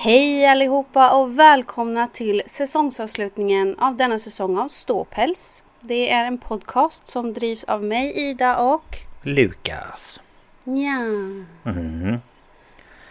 [0.00, 5.62] Hej allihopa och välkomna till säsongsavslutningen av denna säsong av Ståpäls.
[5.80, 10.20] Det är en podcast som drivs av mig Ida och Lukas.
[10.64, 10.98] ja,
[11.70, 12.20] Mm.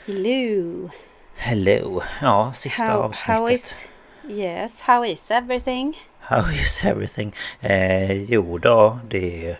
[0.05, 0.89] Hello.
[1.35, 2.01] Hello.
[2.21, 3.35] Ja, sista How, avsnittet.
[3.39, 3.85] how is
[4.29, 6.01] Yes, how is everything?
[6.19, 7.35] How is everything?
[7.59, 9.59] Eh, jo då, det är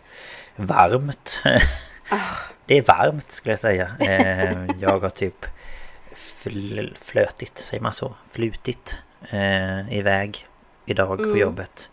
[0.56, 1.42] varmt.
[2.10, 2.18] Ah.
[2.66, 3.92] Det är varmt skulle jag säga.
[4.00, 5.46] Eh, jag har typ
[6.18, 8.14] fl- flötit, säger man så?
[8.30, 8.98] Flutit
[9.30, 10.48] eh, iväg
[10.86, 11.32] idag Mm.
[11.32, 11.90] på jobbet.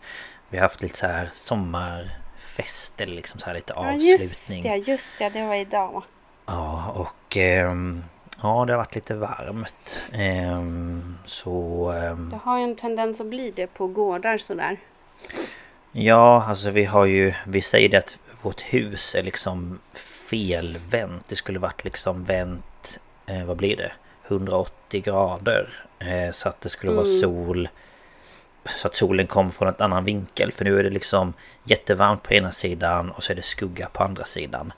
[0.49, 4.63] Vi har haft lite så här sommarfest eller liksom så här lite Ja just avslutning.
[4.63, 6.03] det, just det, det var idag.
[6.45, 8.03] Ja, och ehm,
[8.41, 10.09] ja, det har varit lite varmt.
[10.13, 14.77] Ehm, så ehm, Det har ju en tendens att bli det på gårdar sådär.
[15.91, 21.27] ja, alltså vi har ju, vi säger det att vårt hus är liksom felvänt.
[21.27, 23.91] Det skulle varit liksom vänt, eh, vad blir det?
[24.27, 25.69] 180 grader.
[25.99, 27.69] Eh, så att det skulle vara sol.
[28.77, 30.51] Så att solen kom från en annan vinkel.
[30.51, 34.03] För nu är det liksom jättevarmt på ena sidan och så är det skugga på
[34.03, 34.73] andra sidan.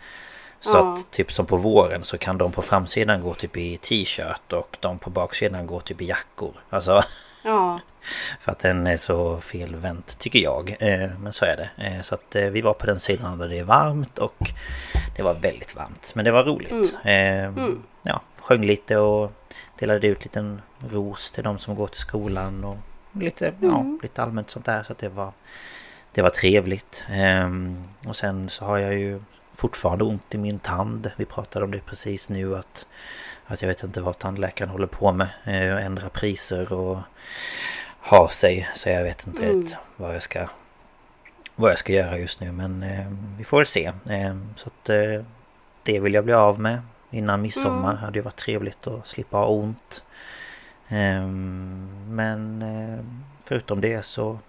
[0.59, 0.93] Så Ja.
[0.93, 4.77] att typ som på våren så kan de på framsidan gå typ i t-shirt och
[4.79, 6.53] de på baksidan går typ i jackor.
[6.69, 7.01] Alltså
[7.43, 7.79] Ja,
[8.39, 10.75] för att den är så felvänt tycker jag.
[10.79, 11.69] Eh, Men så är det.
[11.85, 14.51] Eh, Så att vi var på den sidan där det är varmt och
[15.15, 16.11] det var väldigt varmt.
[16.15, 16.97] Men det var roligt.
[17.03, 17.51] Eh,
[18.03, 19.31] Ja, sjöng lite och
[19.79, 22.77] delade ut liten ros till de som går till skolan och
[23.11, 24.83] lite, ja, lite allmänt sånt där.
[24.83, 25.31] Så att det var,
[26.11, 27.05] det var trevligt.
[27.09, 29.21] Ehm, Och sen så har jag ju
[29.53, 31.11] fortfarande ont i min tand.
[31.17, 32.85] Vi pratade om det precis nu att
[33.49, 35.27] att jag vet inte vad tandläkaren håller på med.
[35.45, 36.99] Eh, Ändra priser och
[37.99, 38.69] har sig.
[38.75, 39.67] Så jag vet inte Mm.
[39.97, 40.47] vad jag ska
[41.55, 42.51] vad jag ska göra just nu.
[42.51, 43.07] Men eh,
[43.37, 43.85] vi får väl se.
[44.09, 45.23] Eh, så att eh,
[45.83, 46.81] det vill jag bli av med
[47.11, 47.91] innan midsommar.
[47.91, 48.03] Mm.
[48.03, 50.03] Hade ju varit trevligt att slippa ha ont.
[50.87, 51.27] Eh,
[52.07, 53.05] men eh,
[53.47, 54.39] förutom det så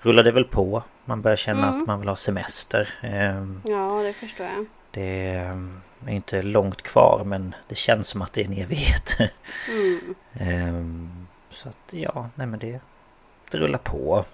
[0.00, 0.82] rullar det väl på.
[1.04, 1.80] Man börjar känna Mm.
[1.80, 2.88] att man vill ha semester.
[3.02, 4.66] Eh, ja det förstår jag.
[4.90, 5.28] det
[6.06, 9.16] är inte långt kvar men det känns som att det är en evighet.
[9.70, 10.14] Mm.
[10.32, 12.80] Ehm, så att ja, nej men det,
[13.50, 14.24] det rullar på.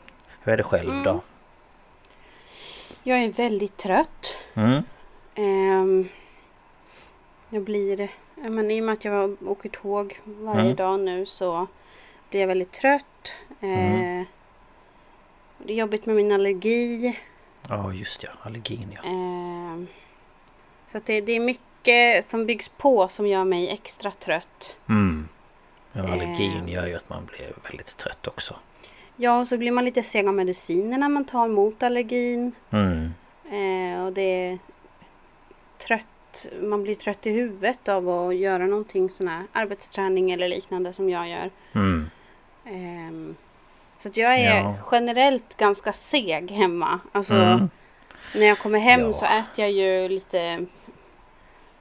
[0.43, 1.21] Hur är det själv då?
[3.03, 4.37] Jag är väldigt trött.
[4.55, 4.83] Mm.
[5.35, 6.09] Ehm,
[7.51, 10.77] jag blir, men i och med att jag åker tåg varje Mm.
[10.77, 11.67] dag nu så
[12.31, 13.33] blir jag väldigt trött.
[13.61, 14.21] Mm.
[14.21, 14.27] Eh,
[15.59, 17.19] Det är jobbigt med min allergi.
[17.69, 19.09] Ja just ja, allergin ja.
[19.09, 19.87] Ehm,
[20.93, 24.77] så det, det är mycket som byggs på som gör mig extra trött.
[24.89, 25.29] Mm.
[25.93, 26.69] ja allergin Ehm.
[26.69, 28.55] gör ju att man blir väldigt trött också.
[29.17, 32.53] Ja, och så blir man lite seg av medicinerna man tar mot allergin.
[32.71, 33.15] Mm.
[33.51, 34.59] Eh, och det är
[35.79, 36.07] trött.
[36.61, 41.11] Man blir trött i huvudet av att göra någonting sån här arbetsträning eller liknande som
[41.11, 41.51] jag gör.
[41.75, 42.11] Mm.
[42.65, 43.37] Ehm,
[43.99, 44.75] så jag är Ja.
[44.93, 47.01] generellt ganska seg hemma.
[47.13, 47.71] Alltså Mm.
[48.35, 49.13] när jag kommer hem Ja.
[49.13, 50.67] så äter jag ju lite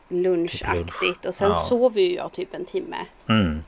[0.08, 1.26] lunchaktigt.
[1.26, 1.56] Och sen Ja.
[1.56, 2.98] sover ju jag typ en timme.
[3.30, 3.64] Mm.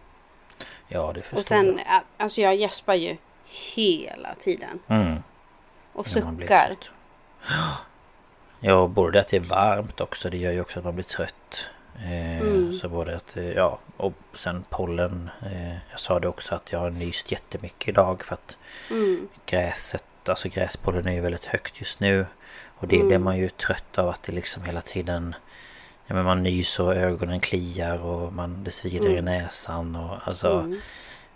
[0.88, 2.02] Ja det förstår Och sen, jag.
[2.18, 3.18] alltså jag gäspar ju
[3.76, 4.80] hela tiden.
[4.88, 5.16] Mm.
[5.94, 6.76] Och suckar.
[8.68, 10.30] Ja, både att det är varmt också.
[10.30, 11.70] Det gör ju också att man blir trött.
[12.00, 12.74] Eh, Mm.
[12.80, 15.30] Så både att, eh, ja, och sen pollen.
[15.52, 18.58] Eh, jag sa det också att jag har nyst jättemycket idag för att
[18.92, 19.28] Mm.
[19.46, 22.26] gräset, alltså gräspollen är ju väldigt högt just nu.
[22.80, 23.08] Och det Mm.
[23.08, 25.36] blir man ju trött av att det liksom hela tiden
[26.10, 29.26] Ja men man nyser och ögonen kliar och man, det svider i Mm.
[29.26, 30.80] näsan och alltså Mm.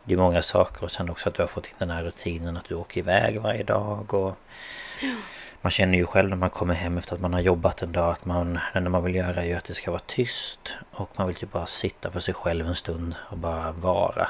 [0.03, 2.57] Det är många saker och sen också att du har fått in den här rutinen
[2.57, 4.37] att du åker iväg varje dag och
[5.61, 8.11] Man känner ju själv när man kommer hem efter att man har jobbat en dag
[8.11, 11.09] att man Det enda man vill göra är ju att det ska vara tyst Och
[11.17, 14.27] man vill typ bara sitta för sig själv en stund och bara vara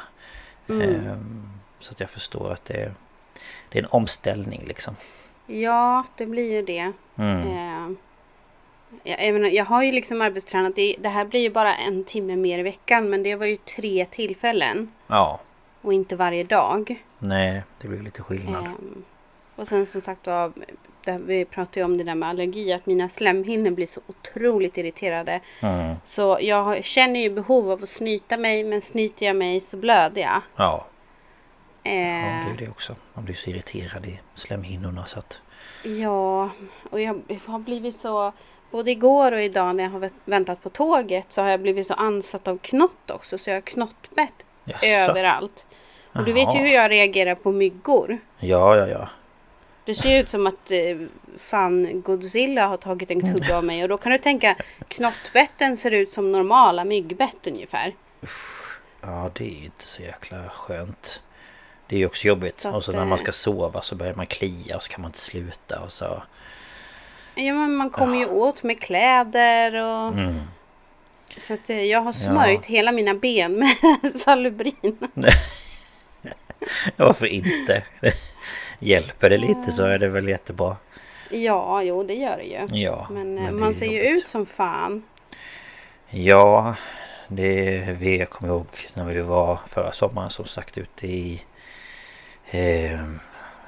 [0.69, 0.81] Mm.
[1.07, 1.49] Ehm,
[1.79, 2.93] Så att jag förstår att det är
[3.69, 4.95] Det är en omställning liksom
[5.45, 6.91] Ja, det blir ju det.
[7.15, 7.47] mm.
[7.47, 7.97] Eh,
[9.03, 10.75] jag, jag, har ju liksom arbetstränat.
[10.75, 13.09] Det, det här blir ju bara en timme mer i veckan.
[13.09, 14.91] Men det var ju tre tillfällen.
[15.07, 15.39] Ja
[15.81, 17.03] Och inte varje dag.
[17.19, 19.03] Nej det blir lite skillnad Ehm,
[19.55, 20.51] och sen som sagt var,
[21.03, 22.73] det, vi pratade ju om det där med allergi.
[22.73, 25.39] Att mina slemhinnor blir så otroligt irriterade.
[25.61, 25.95] mm.
[26.03, 28.63] Så jag känner ju behov av att snyta mig.
[28.63, 30.41] Men snyter jag mig så blöder jag.
[30.55, 30.87] Ja
[31.83, 31.91] Ja, Eh,
[32.45, 32.95] det är det också.
[33.13, 35.41] Man blir så irriterad i slemhinnorna så att...
[35.83, 36.49] Ja,
[36.89, 38.33] och jag har blivit så...
[38.71, 41.87] Både igår och idag när jag har vä- väntat på tåget så har jag blivit
[41.87, 43.37] så ansatt av knott också.
[43.37, 44.85] Så jag har knottbett Jaså?
[44.85, 45.65] överallt.
[46.13, 48.17] Och du vet ju hur jag reagerar på myggor.
[48.39, 49.07] Ja, ja, ja.
[49.85, 50.97] Det ser ut som att eh,
[51.37, 53.83] fan Godzilla har tagit en tugga av mig.
[53.83, 54.55] Och då kan du tänka
[54.87, 57.95] knottbetten ser ut som normala myggbett ungefär.
[59.01, 61.21] Ja, det är inte så jäkla skönt.
[61.87, 62.57] Det är ju också jobbigt.
[62.57, 64.91] Så att, och så när man eh, ska sova så börjar man klia och så
[64.91, 66.23] kan man inte sluta och så...
[67.35, 70.07] Ja men man kommer ju åt med kläder och...
[70.07, 70.41] Mm.
[71.37, 73.75] Så att eh, jag har smörjt hela mina ben med
[74.15, 74.97] Salubrin.
[76.97, 77.83] Varför inte?
[78.83, 80.75] Hjälper det lite så är det väl jättebra.
[81.29, 82.79] Ja, jo det gör det ju.
[82.81, 85.03] Ja, Men, eh, är man ser ju ut som fan.
[86.09, 86.75] Ja,
[87.27, 91.43] det vi jag kommer ihåg när vi var förra sommaren som sagt ute i
[92.51, 92.99] eh,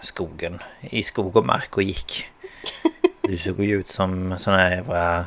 [0.02, 0.60] skogen.
[0.82, 2.30] I skog och mark och gick.
[3.22, 5.26] Du såg ju ut som sån här jävla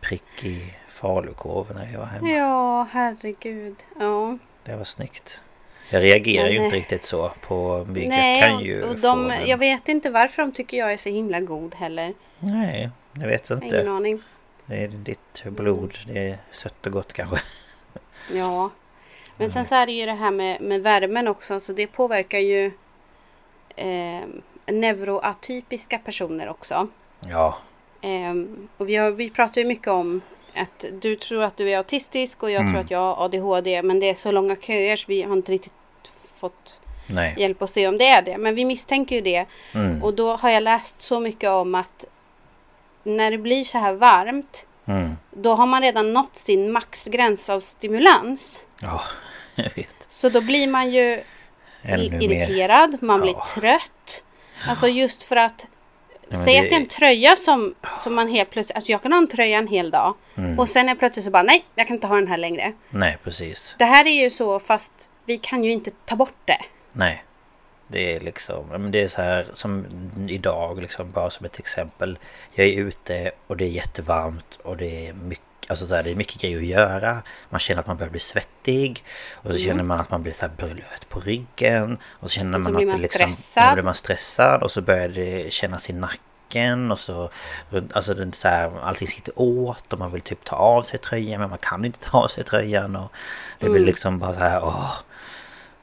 [0.00, 2.30] prick i falukorv när jag var hemma.
[2.30, 3.76] Ja, herregud.
[4.00, 4.38] Ja.
[4.64, 5.42] Det var snyggt.
[5.90, 8.08] Jag reagerar Men, ju inte eh, riktigt så på mygg.
[8.08, 9.46] Nej, jag kan ju och de, men...
[9.46, 12.14] jag vet inte varför de tycker jag är så himla god heller.
[12.38, 13.66] Nej, jag vet inte.
[13.66, 14.22] ingen aning.
[14.66, 15.94] Det är ditt blod.
[16.06, 17.36] Det är sött och gott kanske.
[18.32, 18.70] Ja.
[19.36, 21.60] Men sen så är det ju det här med, med värmen också.
[21.60, 22.72] Så det påverkar ju
[23.76, 24.20] eh,
[24.66, 26.88] neuroatypiska personer också.
[27.28, 27.58] Ja,
[28.02, 30.20] Ehm, och vi, har, vi pratar ju mycket om
[30.54, 32.72] att du tror att du är autistisk och jag Mm.
[32.72, 33.82] tror att jag har ADHD.
[33.82, 35.72] Men det är så långa köer så vi har inte riktigt
[36.40, 37.34] fått nej.
[37.38, 38.38] hjälp att se om det är det.
[38.38, 39.46] Men vi misstänker ju det.
[39.74, 42.04] Mm, Och då har jag läst så mycket om att
[43.02, 45.16] när det blir så här varmt mm.
[45.30, 48.60] då har man redan nått sin maxgräns av stimulans.
[48.80, 49.00] Ja,
[49.54, 49.88] jag vet.
[50.08, 51.22] Så då blir man ju
[51.82, 52.22] Ännu mer.
[52.22, 53.44] irriterad, man blir Ja.
[53.54, 54.22] trött.
[54.68, 55.66] Alltså just för att
[56.28, 58.76] men Säg det- att det är en tröja som, som man helt plötsligt...
[58.76, 60.14] Alltså jag kan ha en tröja en hel dag.
[60.36, 60.58] Mm.
[60.58, 62.72] Och sen är plötsligt så bara nej, jag kan inte ha den här längre.
[62.90, 63.74] Nej, precis.
[63.78, 66.58] Det här är ju så fast vi kan ju inte ta bort det.
[66.92, 67.24] Nej.
[67.88, 69.86] Det är liksom, det är så här som
[70.28, 72.18] idag liksom bara som ett exempel.
[72.52, 76.10] Jag är ute och det är jättevarmt och det är mycket Alltså så här, det
[76.10, 77.22] är mycket grejer att göra.
[77.50, 79.04] Man känner att man börjar bli svettig.
[79.32, 79.62] Och så Mm.
[79.62, 81.98] känner man att man blir så här blöt på ryggen.
[82.10, 83.32] Och så känner Och så man att man det liksom...
[83.32, 83.74] stressad.
[83.74, 84.62] Blir man stressad.
[84.62, 86.92] Och så börjar det kännas i nacken.
[86.92, 87.30] Och så...
[87.92, 89.92] Alltså det är så här, allting sitter åt.
[89.92, 91.40] Och man vill typ ta av sig tröjan.
[91.40, 92.96] Men man kan inte ta av sig tröjan.
[92.96, 93.12] Och
[93.58, 94.64] det blir liksom bara så här...
[94.64, 94.92] Åh.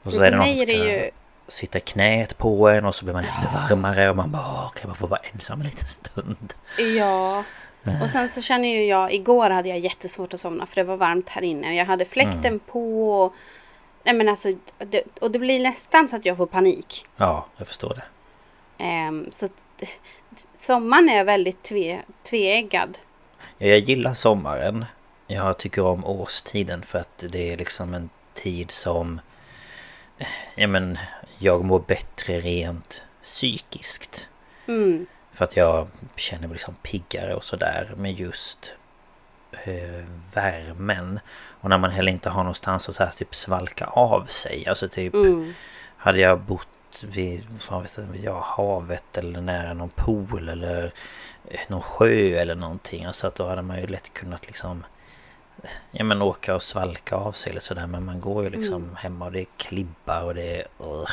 [0.08, 1.10] Och så är det någon som ska ju-
[1.48, 4.70] sitta i knät på en och så blir man ännu varmare och man bara "Åh,
[4.72, 6.54] kan bara få vara ensam en liten stund?
[6.96, 7.44] Ja.
[8.02, 10.96] Och sen så känner ju jag, igår hade jag jättesvårt att somna för det var
[10.96, 11.68] varmt här inne.
[11.68, 12.58] Och jag hade fläkten Mm.
[12.58, 13.12] på.
[13.22, 13.34] Och,
[14.04, 14.48] nej men alltså,
[14.78, 17.06] det, och det blir nästan så att jag får panik.
[17.16, 18.04] Ja, jag förstår det.
[18.84, 19.52] Ehm, så att,
[20.58, 22.98] sommaren är väldigt tve, tveeggad.
[23.58, 24.84] Ja, jag gillar sommaren.
[25.26, 29.20] Jag tycker om årstiden för att det är liksom en tid som...
[30.54, 30.98] Ja men,
[31.38, 34.28] jag mår bättre rent psykiskt.
[34.66, 35.06] Mm.
[35.32, 38.72] För att jag känner mig liksom piggare och sådär med just
[39.52, 41.20] eh, värmen.
[41.60, 44.68] Och när man heller inte har någonstans att så här, typ svalka av sig.
[44.68, 45.54] Alltså typ Mm.
[45.96, 46.68] hade jag bott
[47.02, 47.46] vid,
[48.12, 50.92] vid ja, havet eller nära någon pool eller
[51.48, 53.04] eh, någon sjö eller någonting.
[53.04, 54.84] Alltså att då hade man ju lätt kunnat liksom
[55.90, 58.96] Ja men åka och svalka av sig eller sådär men man går ju liksom Mm.
[58.96, 60.64] hemma och det är klibbar och det är...
[60.80, 61.08] Uh,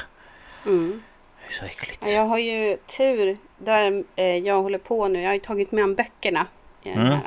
[0.65, 1.01] Mm.
[1.39, 2.01] det är så äckligt.
[2.03, 5.21] Ja, Jag har ju tur där eh, jag håller på nu.
[5.21, 6.47] Jag har ju tagit med böckerna
[6.83, 7.11] i den Mm.
[7.11, 7.21] här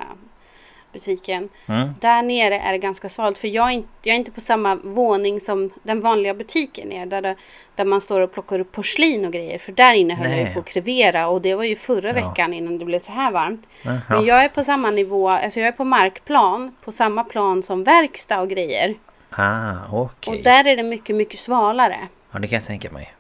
[0.92, 1.48] butiken.
[1.66, 1.88] Mm.
[2.00, 4.74] Där nere är det ganska svalt för jag är, inte, jag är inte på samma
[4.74, 7.06] våning som den vanliga butiken är.
[7.06, 7.34] Där, det,
[7.74, 9.58] där man står och plockar upp porslin och grejer.
[9.58, 10.54] För där inne höll jag Nej.
[10.54, 12.14] på att krevera och det var ju förra Ja.
[12.14, 13.66] veckan innan det blev så här varmt.
[13.82, 14.00] Jaha.
[14.08, 17.84] Men jag är på samma nivå, alltså jag är på markplan, på samma plan som
[17.84, 18.94] verkstad och grejer.
[19.30, 20.36] Ah, okej.
[20.38, 22.08] Och där är det mycket, mycket svalare.
[22.32, 23.14] Ja, det kan jag tänka mig.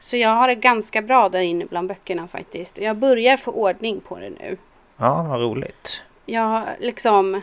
[0.00, 2.78] Så jag har det ganska bra där inne bland böckerna faktiskt.
[2.78, 4.56] Jag börjar få ordning på det nu.
[4.96, 6.02] Ja, vad roligt.
[6.26, 7.42] Jag liksom...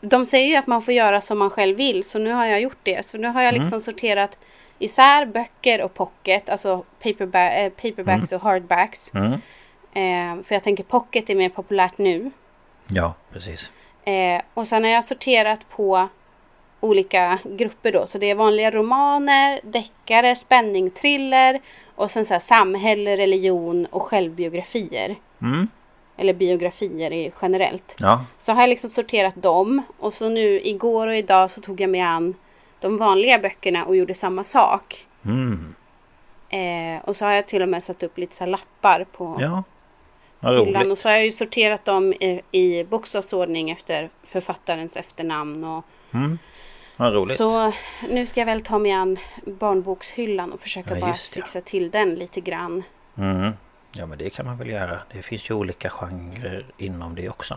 [0.00, 2.04] De säger ju att man får göra som man själv vill.
[2.04, 3.06] Så nu har jag gjort det.
[3.06, 4.38] Så nu har jag liksom sorterat
[4.78, 6.48] isär böcker och pocket.
[6.48, 9.12] Alltså paperba eh, paperbacks och hardbacks.
[9.14, 9.32] Mm.
[9.92, 12.30] Eh, för jag tänker pocket är mer populärt nu.
[12.86, 13.72] Ja, precis.
[14.04, 16.08] Eh, och sen har jag sorterat på
[16.80, 18.06] olika grupper då.
[18.06, 21.60] Så det är vanliga romaner, deckare, spänning, thriller
[21.94, 25.16] och sen så här samhälle, religion och självbiografier.
[25.42, 25.68] Mm.
[26.18, 27.94] Eller biografier generellt.
[27.98, 31.80] Ja, Så har jag liksom sorterat dem och så nu igår och idag så tog
[31.80, 32.34] jag mig an
[32.80, 35.06] de vanliga böckerna och gjorde samma sak.
[35.24, 35.74] mm.
[36.50, 39.62] Eh, och så har jag till och med satt upp lite så lappar på ja.
[40.50, 40.90] Hyllan.
[40.92, 45.64] Och så har jag ju sorterat dem i, i bokstavsordning efter författarens efternamn.
[45.64, 45.84] Och,
[46.14, 46.38] Mm.
[46.96, 47.36] Vad roligt.
[47.36, 47.72] så
[48.10, 52.14] nu ska jag väl ta mig an barnbokshyllan och försöka Ja, bara fixa till den
[52.14, 52.82] lite grann.
[53.18, 53.52] Mm.
[53.92, 54.98] Ja, men det kan man väl göra.
[55.12, 57.56] Det finns ju olika genrer inom det också.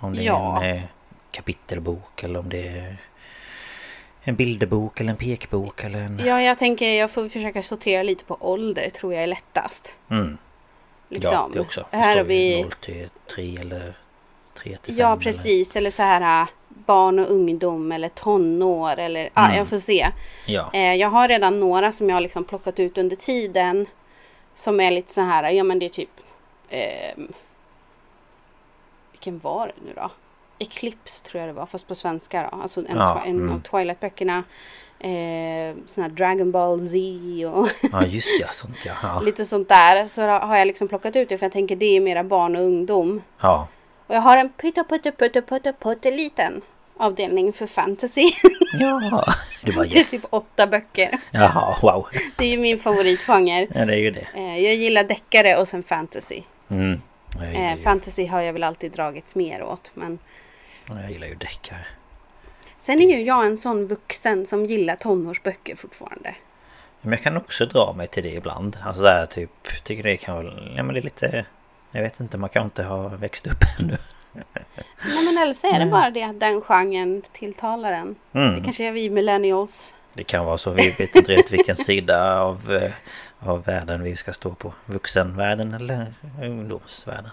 [0.00, 0.62] Om det Ja.
[0.62, 0.82] är en eh,
[1.30, 2.96] kapitelbok eller om det är
[4.22, 6.20] en bilderbok eller en pekbok eller en...
[6.24, 9.94] Ja, jag tänker jag får försöka sortera lite på ålder tror jag är lättast.
[10.10, 10.38] Mm.
[11.08, 11.32] Liksom.
[11.32, 11.84] Ja, det också.
[11.90, 12.56] Det Här har vi...
[12.56, 13.94] ju 0 till 3 eller
[14.54, 15.76] 3 till 5 Ja, precis.
[15.76, 19.56] Eller så här äh, barn och ungdom eller tonår eller ja, Mm.
[19.56, 20.08] jag får se.
[20.46, 20.70] Ja.
[20.72, 23.86] Eh, jag har redan några som jag har liksom plockat ut under tiden.
[24.56, 26.10] Som är lite så här, ja men det är typ
[26.70, 27.32] ehm,
[29.12, 30.10] Vilken var det nu då?
[30.58, 32.62] Eclipse tror jag det var, fast på svenska då.
[32.62, 33.54] Alltså en, Ja, en mm.
[33.54, 34.44] av Twilight-böckerna.
[34.98, 36.96] Eh, sån här Dragon Ball Z
[37.46, 38.48] och ja, just ja.
[38.50, 38.92] Sånt ja.
[39.02, 39.20] Ja.
[39.20, 40.08] lite sånt där.
[40.08, 42.62] Så har jag liksom plockat ut det för jag tänker det är mera barn och
[42.62, 43.22] ungdom.
[43.40, 43.68] ja.
[44.06, 46.62] Och jag har en pytte putte putte putte putte liten
[46.98, 48.30] avdelning för fantasy.
[48.78, 49.24] Ja.
[49.62, 50.10] Det var Det är yes.
[50.10, 51.18] typ åtta böcker.
[51.30, 52.06] Jaha, wow.
[52.36, 53.66] Det är ju min favoritgenre.
[53.74, 54.26] Ja, det är ju det.
[54.34, 56.42] Eh, Jag gillar deckare och sen fantasy.
[56.68, 57.00] Mm.
[57.54, 59.90] Eh, fantasy har jag väl alltid dragits mer åt.
[59.94, 60.18] Men
[60.88, 61.86] jag gillar ju deckare.
[62.76, 66.34] sen är ju jag en sån vuxen som gillar tonårsböcker fortfarande.
[67.00, 68.78] Men jag kan också dra mig till det ibland.
[68.84, 71.44] Alltså där typ, tycker det kan väl, ja men det är lite,
[71.90, 73.96] jag vet inte, man kan inte ha växt upp ännu.
[75.04, 78.16] Nej men eller så är det bara det att den genren tilltalar en.
[78.32, 78.54] Mm.
[78.54, 79.94] Det kanske är vi millennials.
[80.14, 82.92] Det kan vara så, vi vet inte riktigt vilken sida av, eh,
[83.48, 84.72] av världen vi ska stå på.
[84.86, 86.06] Vuxenvärlden eller
[86.42, 87.30] ungdomsvärlden.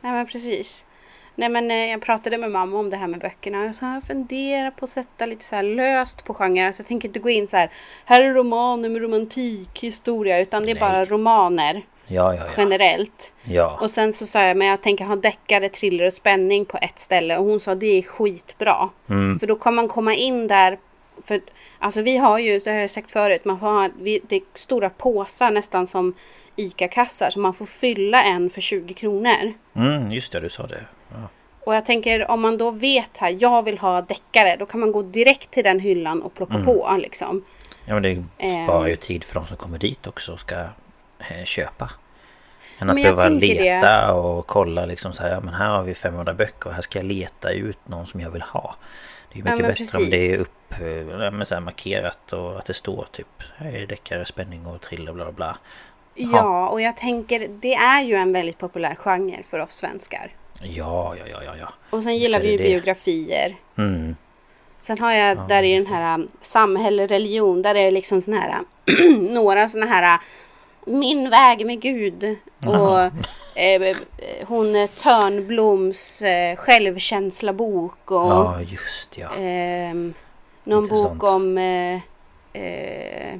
[0.00, 0.86] Nej men precis.
[1.34, 3.64] Nej men eh, jag pratade med mamma om det här med böckerna.
[3.64, 6.66] Jag sa jag funderar på att sätta lite så här löst på genrer.
[6.66, 7.70] Alltså jag tänker inte gå in så här.
[8.04, 10.40] Här är romaner med romantik, historia.
[10.40, 10.80] Utan det är Nej.
[10.80, 12.52] bara romaner Ja, ja, ja.
[12.56, 13.32] generellt.
[13.44, 16.78] Ja, Och sen så sa jag, men jag tänker ha deckare, thriller och spänning på
[16.82, 17.36] ett ställe.
[17.38, 18.88] Och hon sa det är skitbra.
[19.08, 19.38] Mm.
[19.38, 20.78] För då kan man komma in där.
[21.24, 21.40] För
[21.78, 24.42] alltså vi har ju, det har jag sagt förut, man får ha vi, det är
[24.54, 26.14] stora påsar nästan som
[26.56, 27.30] ICA-kassar.
[27.30, 29.52] Så man får fylla en för 20 kronor.
[29.74, 30.84] mm, just det, du sa det.
[31.10, 31.16] Ja.
[31.64, 34.56] Och jag tänker om man då vet här, jag vill ha deckare.
[34.56, 37.44] Då kan man gå direkt till den hyllan och plocka på liksom.
[37.86, 38.66] ja, men det Ehm.
[38.66, 40.66] sparar ju tid för de som kommer dit också och ska eh,
[41.44, 41.90] köpa.
[42.78, 43.54] Än att Men behöva tänker det.
[43.62, 46.82] leta och kolla liksom så här, ja men här har vi 500 böcker och här
[46.82, 48.76] ska jag leta ut någon som jag vill ha.
[49.32, 50.40] Det är Ja, mycket men bättre om det är precis.
[50.40, 54.80] upp, eh, ja, så markerat och att det står typ här är deckare, spänning och
[54.80, 55.58] thriller bla bla bla.
[56.14, 60.30] Ja, och jag tänker det är ju en väldigt populär genre för oss svenskar.
[60.62, 61.68] Ja, ja, ja, ja, ja.
[61.90, 63.56] Och sen Visst gillar vi ju det biografier.
[63.76, 64.16] Mm.
[64.82, 68.36] Sen har jag där i den här um, samhälle, religion, där är det liksom såna
[68.40, 68.58] här
[69.32, 70.18] några såna här
[70.90, 73.00] Min väg med Gud och
[73.54, 73.96] eh, eh,
[74.46, 79.28] hon eh, Törnbloms eh, självkänslabok och Ja, just ja.
[79.36, 80.14] ehm,
[80.64, 81.14] någon Intressant.
[81.18, 82.00] bok om eh,
[82.62, 83.38] eh,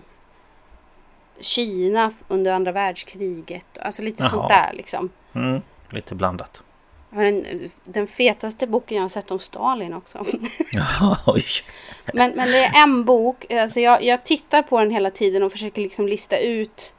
[1.40, 3.78] Kina under andra världskriget.
[3.80, 4.30] Alltså lite Jaha.
[4.30, 5.10] sånt där liksom.
[5.34, 5.62] Mm.
[5.90, 6.62] Lite blandat.
[7.10, 7.44] Den,
[7.84, 10.18] den fetaste boken jag har sett om Stalin också.
[11.26, 11.44] Oj.
[12.14, 13.52] Men, men det är en bok.
[13.52, 16.92] Alltså jag, jag tittar på den hela tiden och försöker liksom lista ut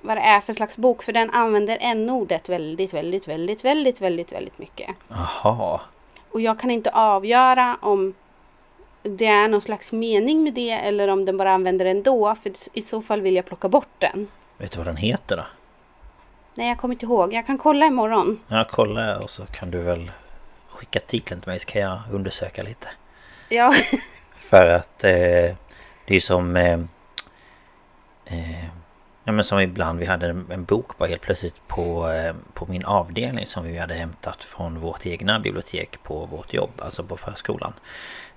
[0.00, 1.02] vad det är för slags bok.
[1.02, 4.90] För den använder n-ordet väldigt, väldigt, väldigt, väldigt, väldigt, väldigt mycket.
[5.08, 5.80] Jaha.
[6.30, 8.14] Och jag kan inte avgöra om
[9.02, 12.34] det är någon slags mening med det eller om den bara använder den ändå.
[12.34, 14.28] För i så fall vill jag plocka bort den.
[14.58, 15.44] Vet du vad den heter då?
[16.54, 17.32] Nej, jag kommer inte ihåg.
[17.32, 18.40] Jag kan kolla imorgon.
[18.48, 20.10] Ja, kolla och så kan du väl
[20.68, 22.88] skicka titeln till mig så kan jag undersöka lite.
[23.48, 23.72] Ja.
[24.38, 25.54] För att eh,
[26.04, 26.56] det är som...
[26.56, 26.80] Eh,
[28.24, 28.64] eh,
[29.26, 32.84] ja men som ibland, vi hade en, bok bara helt plötsligt på, eh, på min
[32.84, 37.72] avdelning som vi hade hämtat från vårt egna bibliotek på vårt jobb, alltså på förskolan.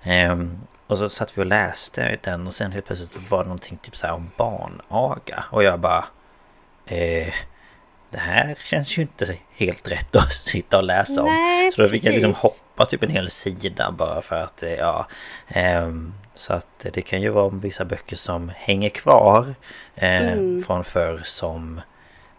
[0.03, 3.77] Ehm, och så satt vi och läste den och sen helt plötsligt var det någonting
[3.77, 5.43] typ så om barnaga.
[5.51, 6.05] Och jag bara...
[6.85, 7.33] Eh,
[8.11, 11.27] det här känns ju inte helt rätt att sitta och läsa om.
[11.27, 12.63] Nej, så då fick jag liksom precis.
[12.79, 15.07] Hoppa typ en hel sida bara för att, eh, ja...
[15.47, 19.55] ehm, så att det kan ju vara vissa böcker som hänger kvar
[19.95, 20.63] eh, Mm.
[20.63, 21.81] från förr som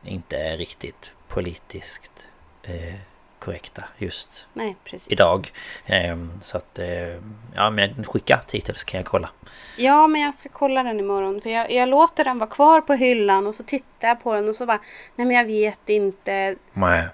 [0.05, 2.27] inte är riktigt politiskt
[2.63, 2.95] eh,
[3.39, 4.77] korrekta just Nej,
[5.09, 5.53] idag.
[5.87, 7.17] Ehm, så att, eh,
[7.55, 9.31] ja men skicka titel så kan jag kolla.
[9.77, 11.41] Ja, men jag ska kolla den imorgon.
[11.41, 14.49] För jag, jag låter den vara kvar på hyllan och så tittar jag på den
[14.49, 14.81] och så bara...
[15.17, 16.57] Nej, men jag vet inte.
[16.73, 17.09] Nej,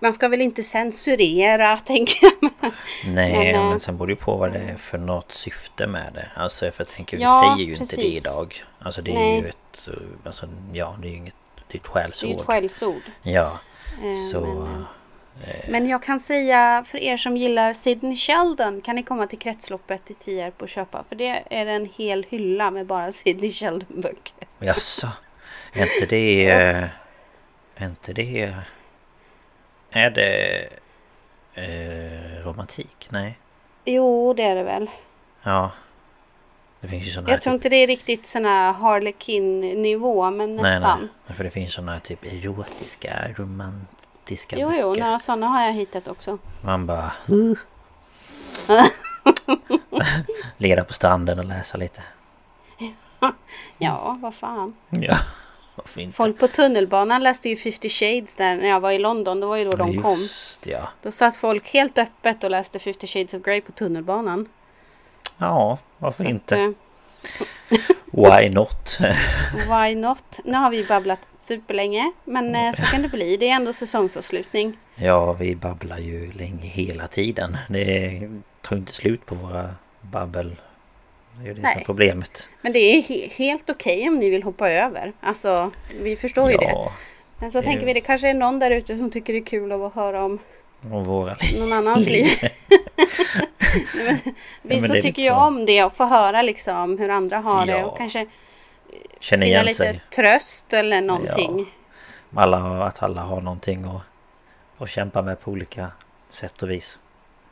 [0.00, 2.50] Man ska väl inte censurera, tänker jag.
[3.06, 6.12] Nej Men, men, eh, sen borde det på vad det är för något syfte med
[6.14, 6.28] det.
[6.36, 8.26] Alltså för jag tänker, vi Ja, säger ju inte det precis.
[8.26, 8.62] idag.
[8.78, 9.40] Alltså det är Nej.
[9.40, 9.92] ju ett, eh,
[10.24, 12.30] alltså ja det är ju inget, det är ett Det är skällsord.
[12.40, 13.02] ett skällsord.
[13.22, 13.58] Ja,
[14.02, 14.40] Eh, så...
[14.40, 14.84] Men,
[15.44, 19.38] eh, men jag kan säga för er som gillar Sidney Sheldon kan ni komma till
[19.38, 21.04] kretsloppet i Tierp och köpa.
[21.08, 24.34] För det är en hel hylla med bara Sidney Sheldon-böcker.
[24.58, 25.08] Jaså?
[25.72, 26.46] Är inte det...
[27.76, 28.54] Är inte det...
[29.90, 30.68] Är det...
[31.54, 33.08] Eh, romantik?
[33.10, 33.38] Nej.
[33.84, 34.90] Jo, det är det väl.
[35.42, 35.70] Ja.
[36.80, 40.62] Det finns ju sådana Jag tror inte det är riktigt sån här Harlequin-nivå, men Nej,
[40.62, 41.08] nästan.
[41.26, 41.36] nej.
[41.36, 45.04] För det finns sådana här typ erotiska, romantiska Jo, jo, böcker.
[45.04, 46.38] några sådana har jag hittat också.
[46.64, 47.12] Man bara...
[50.56, 52.02] Leda på stranden och läsa lite.
[53.78, 54.74] Ja, vad fan.
[54.90, 55.16] Ja?
[56.12, 59.40] Folk på tunnelbanan läste ju 50 shades där när jag var i London.
[59.40, 60.18] Det var ju då de kom.
[60.20, 60.88] Just ja.
[61.02, 64.48] Då satt folk helt öppet och läste 50 shades of Grey på tunnelbanan.
[65.38, 66.56] Ja, varför inte?
[66.56, 66.70] Eh,
[68.10, 68.98] Why not?
[69.68, 70.40] Why not?
[70.44, 72.12] Nu har vi babblat superlänge.
[72.24, 73.36] Men eh, så kan det bli.
[73.36, 74.78] Det är ändå säsongsavslutning.
[74.94, 77.56] ja, vi babblar ju länge hela tiden.
[77.68, 78.20] Det
[78.60, 80.56] tar inte slut på våra babbel.
[81.38, 81.82] Det är ju det som är Nej.
[81.86, 82.48] problemet.
[82.62, 85.12] Men det är he- helt okej om ni vill hoppa över.
[85.20, 85.70] Alltså,
[86.00, 86.64] vi förstår ju det.
[86.64, 86.92] Ja,
[87.40, 89.38] Men så det tänker ju- vi det kanske är någon där ute som tycker det
[89.38, 90.38] är kul att höra om
[90.92, 91.60] och våra liv.
[91.60, 92.26] någon annans liv.
[94.62, 95.40] visst så det är tycker lite jag så.
[95.46, 97.84] om det och få höra liksom hur andra har det Ja.
[97.84, 98.26] och kanske
[99.20, 100.00] Känner finna igen lite sig.
[100.14, 101.66] tröst eller någonting.
[102.34, 104.02] Alla, att alla har någonting att,
[104.82, 105.86] att kämpa med på olika
[106.30, 106.98] sätt och vis.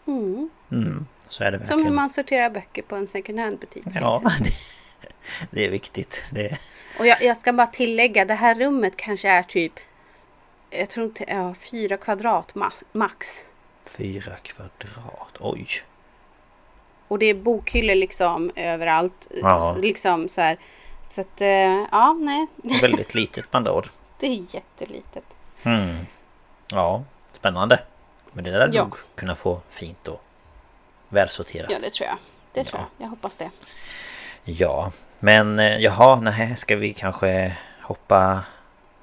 [0.07, 0.51] Mm.
[0.73, 1.87] Mm, så är det Som verkligen.
[1.87, 3.85] hur man sorterar böcker på en second hand butik.
[3.85, 4.53] till Ja, det,
[5.51, 6.25] det är viktigt.
[6.31, 6.59] Det,
[6.99, 9.73] Och jag, jag ska bara tillägga, det här rummet kanske är typ
[10.71, 12.55] jag tror inte, ja, fyra kvadrat
[12.93, 13.47] max.
[13.85, 15.37] fyra kvadrat.
[15.41, 15.67] Oj.
[17.09, 19.29] Och det är bokhyllor liksom överallt.
[19.43, 19.75] Ja.
[19.79, 20.59] Liksom så här.
[21.15, 21.49] Så att, eh,
[21.93, 22.47] ja, nej.
[22.83, 23.83] Väldigt litet med andra.
[24.19, 25.25] Det är jättelitet.
[25.63, 25.97] Mm.
[26.73, 27.81] Ja, spännande.
[28.33, 28.83] Men det där Ja.
[28.85, 30.23] nog kunna få fint och
[31.09, 31.71] välsorterat.
[31.71, 32.17] Ja, det tror jag.
[32.53, 32.87] Det tror Ja.
[32.99, 33.05] jag.
[33.05, 33.51] Jag hoppas det.
[34.45, 38.41] Ja, men eh, jaha, nej, ska vi kanske hoppa,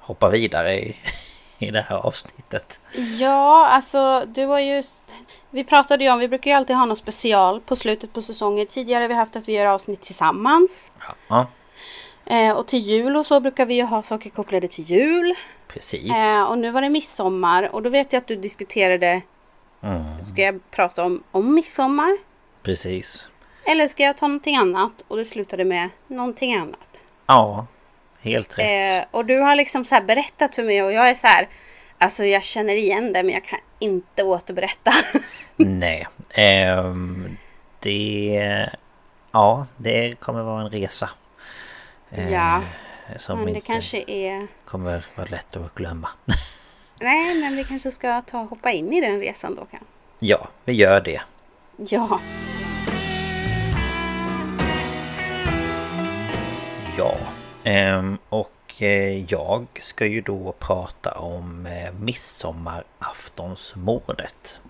[0.00, 0.96] hoppa vidare i,
[1.58, 2.80] i det här avsnittet?
[3.20, 5.02] Ja, alltså du var just...
[5.50, 8.66] Vi pratade ju om, vi brukar ju alltid ha något special på slutet på säsongen.
[8.66, 10.92] Tidigare har vi haft att vi gör avsnitt tillsammans.
[11.28, 11.46] Ja,
[12.26, 15.34] Eh, och till jul och så brukar vi ju ha saker kopplade till jul.
[15.68, 16.12] precis.
[16.12, 19.22] Eh, och nu var det midsommar och då vet jag att du diskuterade
[19.84, 22.16] Mm, Ska jag prata om, om midsommar?
[22.62, 23.28] precis.
[23.66, 24.92] Eller ska jag ta någonting annat?
[25.08, 27.04] Och det slutade med någonting annat.
[27.26, 27.66] Ja,
[28.20, 29.00] helt rätt.
[29.02, 31.48] Eh, och du har liksom så här berättat för mig och jag är så här.
[31.98, 34.92] Alltså jag känner igen det men jag kan inte återberätta.
[35.56, 37.36] Nej, ehm,
[37.80, 38.70] det...
[39.32, 41.10] Ja, det kommer vara en resa.
[42.10, 42.62] Eh, Ja,
[43.18, 44.46] Som men det kanske är...
[44.64, 46.08] kommer vara lätt att glömma.
[47.04, 49.80] Nej, men vi kanske ska ta och hoppa in i den resan då kan.
[50.18, 51.20] ja, vi gör det.
[51.76, 52.20] Ja,
[56.98, 57.16] Ja,
[57.64, 64.60] ehm, och eh, jag ska ju då prata om eh, midsommaraftonsmordet.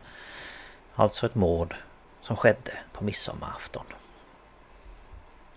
[0.94, 1.74] Alltså ett mord
[2.22, 3.84] som skedde på midsommarafton.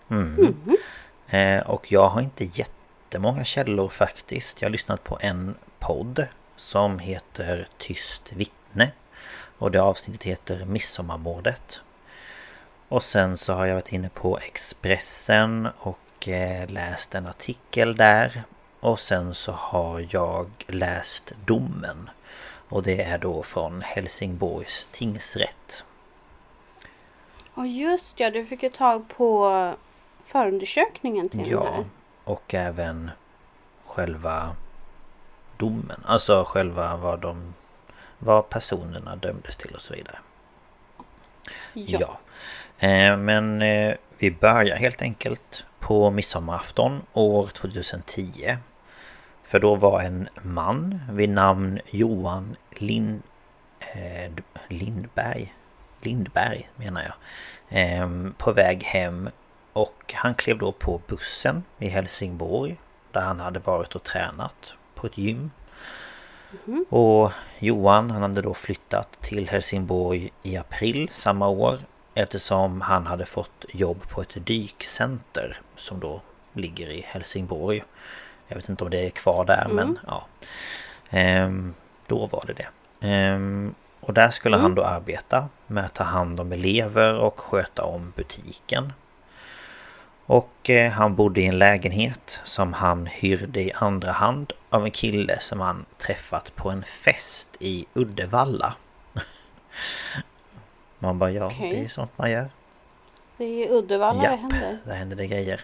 [0.10, 0.56] Mm.
[1.28, 4.62] Eh, och jag har inte jättemånga källor faktiskt.
[4.62, 8.92] Jag har lyssnat på en podd som heter Tyst vittne.
[9.58, 11.82] Och det avsnittet heter Midsommarmordet.
[12.88, 18.44] Och sen så har jag varit inne på Expressen och eh, läst en artikel där.
[18.80, 22.10] Och sen så har jag läst domen.
[22.70, 25.84] Och det är då från Helsingborgs tingsrätt.
[27.56, 29.74] Ja just ja, du fick ju tag på
[30.26, 31.86] förundersökningen till Ja,
[32.24, 33.12] och även
[33.86, 34.56] själva
[35.58, 36.04] domen.
[36.06, 37.54] Alltså själva vad de...
[38.20, 40.18] Vad personerna dömdes till och så vidare.
[41.74, 42.20] Ja.
[42.80, 48.58] Eh, men eh, vi börjar helt enkelt på midsommarafton år 2010.
[49.44, 53.22] För då var en man vid namn Johan Lind,
[53.80, 54.32] eh,
[54.68, 55.54] Lindberg
[56.02, 57.14] Lindberg menar jag.
[57.80, 59.30] Eh, på väg hem
[59.74, 62.78] och han klev då på bussen i Helsingborg
[63.12, 65.52] där han hade varit och tränat på ett gym.
[66.90, 71.80] Och Johan han hade då flyttat till Helsingborg i april samma år
[72.14, 76.22] eftersom han hade fått jobb på ett dykcenter som då
[76.54, 77.84] ligger i Helsingborg.
[78.48, 80.26] Jag vet inte om det är kvar där men ja.
[81.10, 81.74] Ehm,
[82.08, 82.68] då var det det.
[83.08, 87.84] Ehm, och där skulle han då arbeta med att ta hand om elever och sköta
[87.84, 88.94] om butiken.
[90.28, 94.92] Och eh, han bodde i en lägenhet som han hyrde i andra hand av en
[94.92, 98.76] kille som han träffat på en fest i Uddevalla.
[101.00, 101.72] Man bara ja, Okej.
[101.72, 102.50] det är sånt man gör.
[103.38, 104.78] Det är i Uddevalla det Japp, händer.
[104.86, 105.62] där händer det grejer.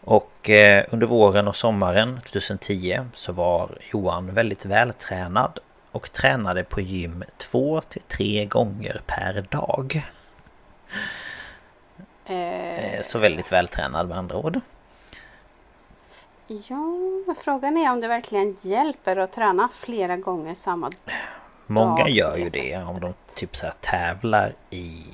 [0.00, 5.58] Och eh, under våren och sommaren 2010 så var Johan väldigt vältränad
[5.92, 10.04] och tränade på gym två till tre gånger per dag.
[12.26, 14.60] Eh, Eh, Så väldigt vältränad med andra ord.
[16.46, 20.92] ja, frågan är om det verkligen hjälper att träna flera gånger samma
[21.66, 25.04] Många Ja, gör ju det om de typ så här tävlar i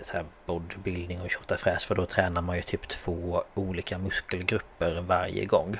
[0.00, 5.44] så här bodybuilding och tjottafräs för då tränar man ju typ två olika muskelgrupper varje
[5.44, 5.76] gång.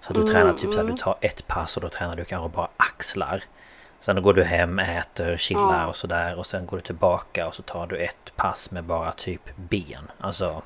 [0.00, 2.24] Så att du tränar typ så här, du tar ett pass och då tränar du
[2.24, 3.44] kanske bara axlar.
[4.06, 5.86] Sen går du hem, äter, chillar Ja.
[5.86, 9.12] och sådär och sen går du tillbaka och så tar du ett pass med bara
[9.12, 10.10] typ ben.
[10.20, 10.62] Alltså...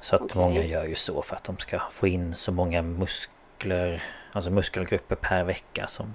[0.00, 0.36] Så att Okej.
[0.36, 5.14] många gör ju så för att de ska få in så många muskler, alltså muskelgrupper
[5.16, 6.14] per vecka som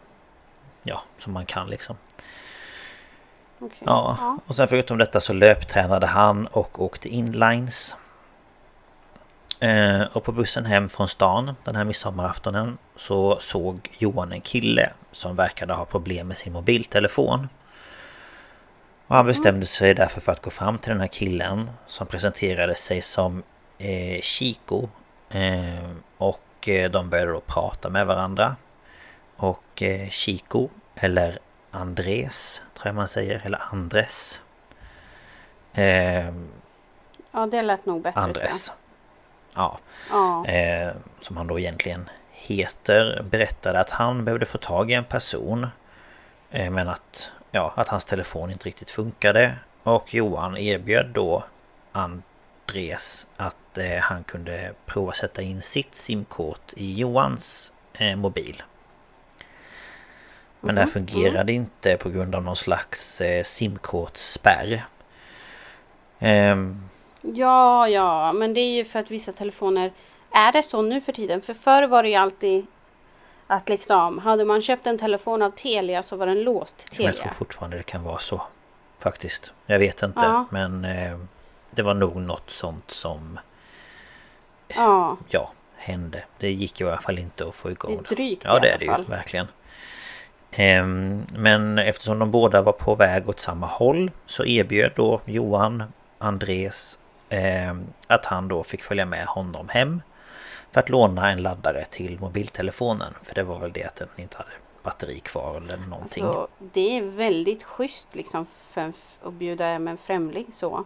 [0.83, 1.97] ja, som man kan liksom.
[3.59, 3.77] Okej.
[3.85, 7.95] Ja, och sen förutom detta så löptränade han och åkte inlines.
[9.59, 14.89] Eh, och på bussen hem från stan den här midsommaraftonen så såg Johan en kille
[15.11, 17.49] som verkade ha problem med sin mobiltelefon.
[19.07, 22.75] Och han bestämde sig därför för att gå fram till den här killen som presenterade
[22.75, 23.43] sig som
[23.77, 24.87] eh, Chico.
[25.29, 28.55] Eh, och eh, de började då prata med varandra.
[29.35, 31.39] Och eh, Chico, eller
[31.71, 34.41] Andres, tror jag man säger, eller Andres.
[35.73, 36.33] Eh,
[37.31, 38.21] Ja, det lät nog bättre.
[38.21, 38.71] Andres.
[39.57, 39.79] Ja.
[40.09, 40.45] Ja.
[40.45, 40.91] eh,
[41.21, 45.67] som han då egentligen heter, berättade att han behövde få tag i en person.
[46.51, 49.55] Eh, men att, ja, att hans telefon inte riktigt funkade.
[49.83, 51.43] Och Johan erbjöd då
[51.91, 58.63] Andres att eh, han kunde prova sätta in sitt simkort i Johans eh, mobil.
[60.59, 64.83] Men det här fungerade inte på grund av någon slags eh, simkortsspärr.
[67.35, 69.91] Ja, ja, men det är ju för att vissa telefoner
[70.31, 71.41] är det så nu för tiden.
[71.41, 72.65] För förr var det ju alltid
[73.47, 77.05] att liksom hade man köpt en telefon av Telia så var den låst till Men
[77.05, 77.33] jag tror Telia.
[77.33, 78.41] fortfarande det kan vara så.
[78.99, 79.53] Faktiskt.
[79.65, 80.19] Jag vet inte.
[80.23, 80.45] Ja.
[80.49, 81.17] Men eh,
[81.71, 83.39] det var nog något sånt som
[84.67, 86.23] Ja, ja, hände.
[86.39, 88.77] Det gick i alla fall inte att få igång Det är drygt Ja, det är
[88.79, 89.03] det ju.
[89.07, 89.47] Verkligen.
[90.51, 95.83] Ehm, men eftersom de båda var på väg åt samma håll så erbjöd då Johan
[96.17, 96.99] Andres
[98.07, 100.01] att han då fick följa med honom hem
[100.71, 103.13] för att låna en laddare till mobiltelefonen.
[103.23, 104.49] För det var väl det att den inte hade
[104.83, 106.23] batteri kvar eller någonting.
[106.23, 110.85] så det är väldigt schysst liksom för att bjuda hem en främling så.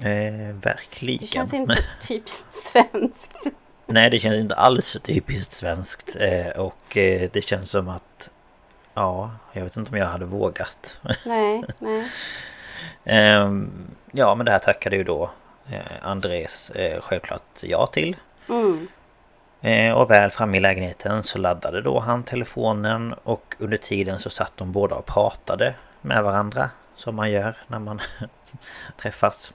[0.00, 1.20] Eh, verkligen.
[1.20, 3.36] Det känns inte så typiskt svenskt.
[3.86, 6.16] Nej, det känns inte alls typiskt svenskt.
[6.20, 8.30] Eh, och eh, det känns som att...
[8.94, 11.00] Ja, jag vet inte om jag hade vågat.
[11.24, 12.08] Nej, nej.
[13.04, 13.70] Ehm,
[14.12, 15.30] ja, men det här tackade ju då
[16.02, 18.16] Andres eh, självklart ja till.
[18.48, 18.88] Mm.
[19.60, 24.30] Eh, och väl framme i lägenheten så laddade då han telefonen och under tiden så
[24.30, 26.70] satt de båda och pratade med varandra.
[26.94, 28.00] Som man gör när man
[28.96, 29.52] träffas.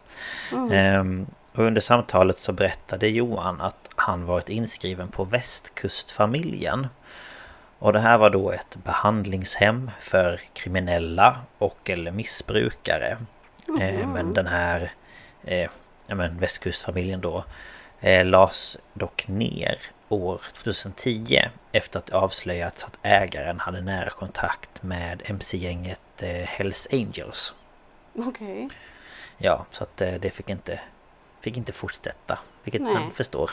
[0.71, 6.87] Ehm, och under samtalet så berättade Johan att han varit inskriven på Västkustfamiljen.
[7.79, 13.17] Och det här var då ett behandlingshem för kriminella och eller missbrukare.
[13.67, 14.09] Mm.
[14.09, 14.91] Men den här
[15.43, 15.69] eh,
[16.09, 17.43] ja, men västkustfamiljen då
[17.99, 21.39] eh, lades dock ner år 2010
[21.71, 27.53] efter att det avslöjats att ägaren hade nära kontakt med MC-gänget eh, Hells Angels.
[28.15, 28.65] Okej.
[28.65, 28.69] Okay.
[29.37, 30.79] Ja, så att eh, det fick inte,
[31.41, 32.39] fick inte fortsätta.
[32.63, 32.93] Vilket Nej.
[32.93, 33.51] man förstår.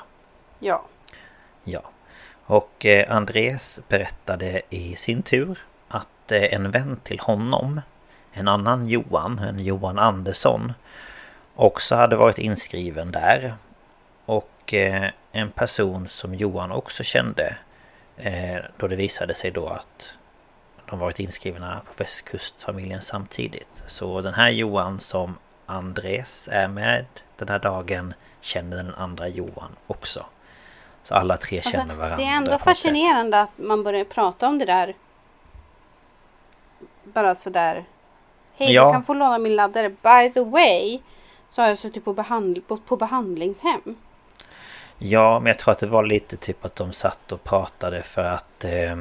[0.58, 0.84] Ja.
[1.64, 1.82] Ja.
[2.46, 7.80] Och eh, Andres berättade i sin tur att eh, en vän till honom,
[8.32, 10.72] en annan Johan, en Johan Andersson,
[11.56, 13.54] också hade varit inskriven där.
[14.26, 17.56] Och eh, en person som Johan också kände
[18.16, 20.16] eh, då det visade sig då att
[20.90, 23.82] de varit inskrivna på västkustfamiljen samtidigt.
[23.86, 27.04] Så den här Johan som Andres är med
[27.36, 30.26] den här dagen känner den andra Johan också.
[31.02, 32.16] Så alla tre alltså, känner varandra.
[32.16, 34.94] Det är ändå fascinerande att man börjar prata om det där.
[37.04, 37.84] Bara sådär.
[38.54, 38.86] Hej, ja.
[38.86, 39.88] du kan få låna min laddare.
[39.88, 41.00] By the way.
[41.56, 43.96] Så har jag suttit på, behandl på, behandlingshem.
[44.98, 48.22] Ja, men jag tror att det var lite typ att de satt och pratade för
[48.22, 48.64] att...
[48.64, 48.96] Eh,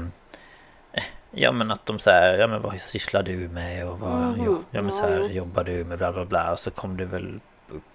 [1.31, 4.11] ja men att de så här, ja men vad sysslar du med och vad...
[4.11, 4.57] Mm -hmm.
[4.71, 5.27] ja, men så här, ja.
[5.27, 7.39] jobbar du med bla bla bla och så kom du väl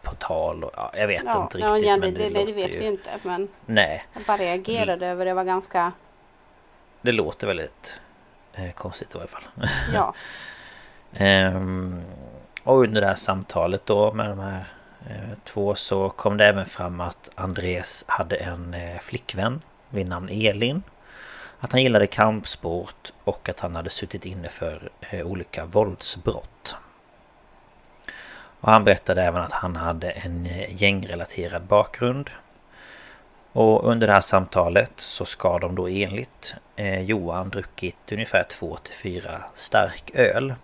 [0.02, 1.86] på tal och ja, jag vet ja, inte riktigt.
[1.86, 2.78] Ja, men det, det, det vet ju...
[2.78, 3.48] vi ju inte men...
[3.66, 4.06] Nej.
[4.14, 5.92] Jag bara reagerade över det var ganska...
[7.02, 8.00] Det låter väldigt
[8.52, 9.44] eh, konstigt i varje fall.
[9.94, 10.14] Ja.
[11.12, 12.02] ehm,
[12.70, 14.64] och under det här samtalet då med de här
[15.08, 20.28] eh, två så kom det även fram att Andres hade en eh, flickvän vid namn
[20.28, 20.82] Elin.
[21.60, 26.76] Att han gillade kampsport och att han hade suttit inne för eh, olika våldsbrott.
[28.60, 32.30] Och han berättade även att han hade en gängrelaterad bakgrund.
[33.52, 36.54] Och under det här samtalet så ska de då enligt
[37.00, 40.54] Johan druckit ungefär 2 till 4 stark öl.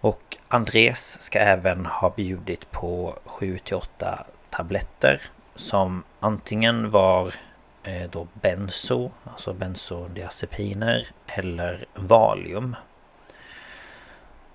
[0.00, 5.20] Och Andres ska även ha bjudit på 7-8 tabletter
[5.54, 7.34] som antingen var
[7.82, 12.76] eh, då benzo, alltså benzodiazepiner eller valium.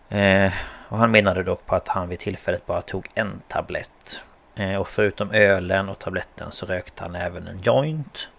[0.09, 0.53] Eh,
[0.89, 4.21] och han menade dock på att han vid tillfället bara tog en tablett.
[4.55, 8.29] Eh, och förutom ölen och tabletten så rökte han även en joint.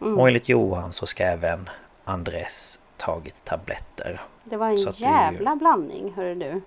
[0.00, 0.18] Mm.
[0.18, 1.68] Och enligt Johan så ska även
[2.04, 4.20] Andres tagit tabletter.
[4.50, 5.56] Det var en så jävla ju...
[5.56, 6.60] blandning, hörru du.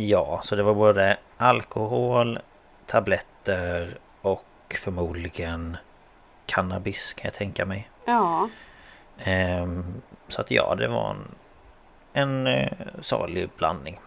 [0.00, 2.38] Ja, så det var både alkohol,
[2.86, 5.76] tabletter och förmodligen
[6.46, 7.90] cannabis kan jag tänka mig.
[8.04, 8.48] Ja.
[9.18, 11.26] Ehm, så att ja, det var en,
[12.12, 14.00] en eh, salig blandning.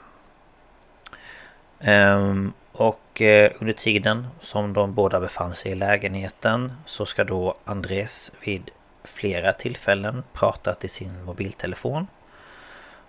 [1.79, 7.55] Ehm, och eh, under tiden som de båda befann sig i lägenheten så ska då
[7.65, 8.71] Andres vid
[9.03, 12.07] flera tillfällen pratat i sin mobiltelefon.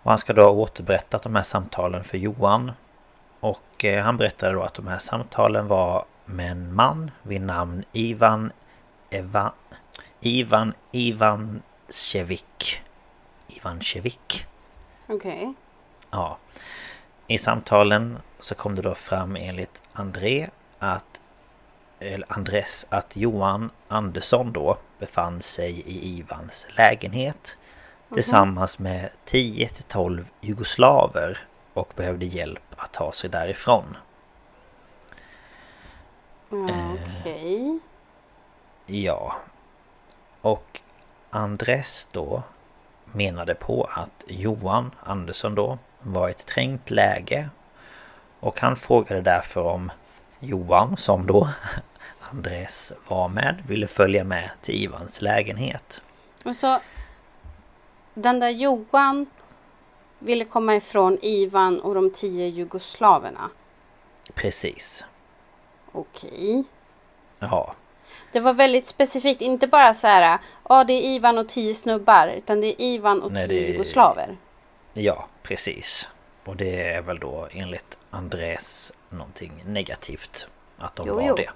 [0.03, 2.73] Och han ska då ha återberättat de här samtalen för Johan.
[3.41, 7.85] Och eh, han berättade då att de här samtalen var med en man vid namn
[7.93, 8.53] Ivan
[9.11, 9.53] Eva,
[10.21, 12.83] Ivan Ivanchevik.
[13.49, 14.47] Ivanchevik.
[15.07, 15.33] Okej.
[15.33, 15.53] Okay.
[16.11, 16.39] Ja.
[17.27, 21.21] I samtalen så kom det då fram enligt André att
[22.01, 27.57] eller Andres att Johan Andersson då befann sig i Ivans lägenhet.
[28.15, 31.39] Tillsammans med 10 till 12 jugoslaver
[31.75, 33.97] och behövde hjälp att ta sig därifrån.
[36.51, 37.01] Okej.
[37.21, 37.67] Okay.
[38.87, 39.37] Eh, ja.
[40.41, 40.81] Och
[41.31, 42.43] Andres då
[43.13, 47.49] menade på att Johan Andersson då var i ett trängt läge
[48.41, 49.93] och han frågade därför om
[50.41, 51.49] Johan som då
[52.31, 56.03] Andres var med ville följa med till Ivans lägenhet.
[56.45, 56.81] Och så
[58.15, 59.27] den där Johan
[60.19, 63.51] ville komma ifrån Ivan och de tio jugoslaverna.
[64.35, 65.07] Precis.
[65.93, 66.65] Okej.
[67.39, 67.75] Ja.
[68.33, 72.29] Det var väldigt specifikt, inte bara så här, ja det är Ivan och tio snubbar,
[72.29, 73.73] utan det är Ivan och Nej, tio det...
[73.73, 74.37] jugoslaver.
[74.93, 76.09] Ja, precis.
[76.45, 80.47] Och det är väl då enligt Andres någonting negativt
[80.79, 81.35] att de jo, var jo.
[81.35, 81.51] det.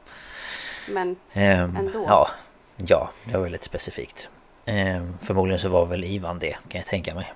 [0.88, 2.04] Men ehm, ändå.
[2.06, 2.30] Ja,
[2.76, 4.28] ja, det var väldigt specifikt.
[4.64, 7.33] Ehm, förmodligen så var väl Ivan det, kan jag tänka mig.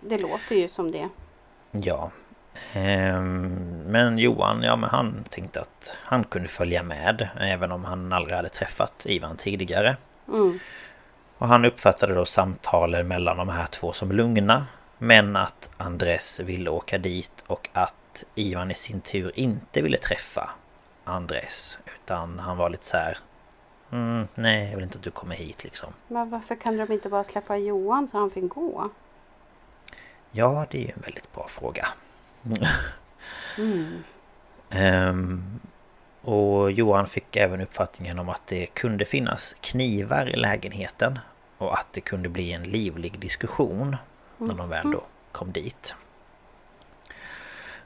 [0.00, 1.08] Det låter ju som det.
[1.70, 2.10] Ja.
[2.72, 3.54] Ehm,
[3.86, 8.36] men Johan, ja men han tänkte att han kunde följa med även om han aldrig
[8.36, 9.96] hade träffat Ivan tidigare.
[10.28, 10.58] Mm.
[11.38, 14.66] Och han uppfattade då samtalen mellan de här två som lugna.
[14.98, 20.50] Men att Andres ville åka dit och att Ivan i sin tur inte ville träffa
[21.04, 21.78] Andres.
[21.86, 23.18] Utan han var lite så här...
[23.90, 25.92] mm, nej jag vill inte att du kommer hit liksom.
[26.08, 28.90] Men varför kan de inte bara släppa Johan så han fick gå?
[30.30, 31.86] Ja, det är ju en väldigt bra fråga.
[33.58, 34.02] Mm.
[35.10, 35.60] um,
[36.22, 41.18] och Johan fick även uppfattningen om att det kunde finnas knivar i lägenheten.
[41.58, 43.96] Och att det kunde bli en livlig diskussion
[44.38, 45.94] när de väl då kom dit.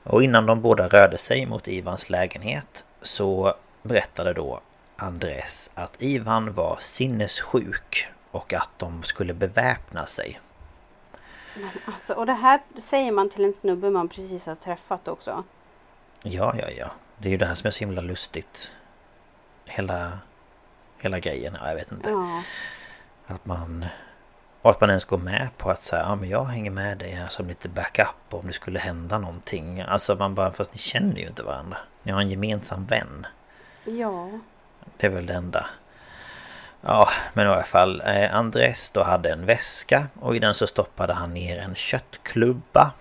[0.02, 4.60] Och innan de båda rörde sig mot Ivans lägenhet så berättade då
[5.02, 10.40] Andres att Ivan var sinnessjuk och att de skulle beväpna sig.
[11.54, 15.44] Men alltså, och det här säger man till en snubbe man precis har träffat också.
[16.22, 16.90] Ja, ja, ja.
[17.18, 18.74] Det är ju det här som är så himla lustigt.
[19.64, 20.18] Hela,
[20.98, 22.10] hela grejen, ja, jag vet inte.
[22.10, 22.42] Ja.
[23.26, 23.86] Att man...
[24.62, 27.10] Och att man ens går med på att säga, ja men jag hänger med dig
[27.10, 29.80] här som lite backup om det skulle hända någonting.
[29.80, 31.76] Alltså man bara, fast ni känner ju inte varandra.
[32.02, 33.26] Ni har en gemensam vän.
[33.84, 34.30] Ja.
[35.02, 35.66] Det är väl det enda.
[36.80, 38.02] Ja, men i alla fall.
[38.06, 42.92] Eh, Andres då hade en väska och i den så stoppade han ner en köttklubba.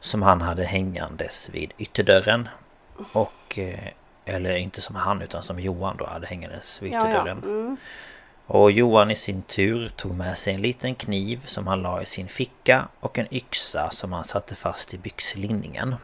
[0.00, 2.48] Som han hade hängandes vid ytterdörren.
[3.12, 3.58] Och...
[3.58, 3.88] Eh,
[4.24, 7.42] eller inte som han utan som Johan då hade hängandes vid ytterdörren.
[7.42, 7.54] Ja, ja.
[7.54, 7.76] Mm.
[8.46, 12.06] Och Johan i sin tur tog med sig en liten kniv som han la i
[12.06, 15.94] sin ficka och en yxa som han satte fast i byxlinningen.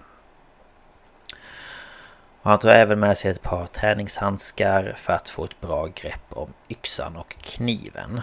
[2.42, 6.24] Och han tog även med sig ett par träningshandskar för att få ett bra grepp
[6.29, 8.20] om yxan och kniven.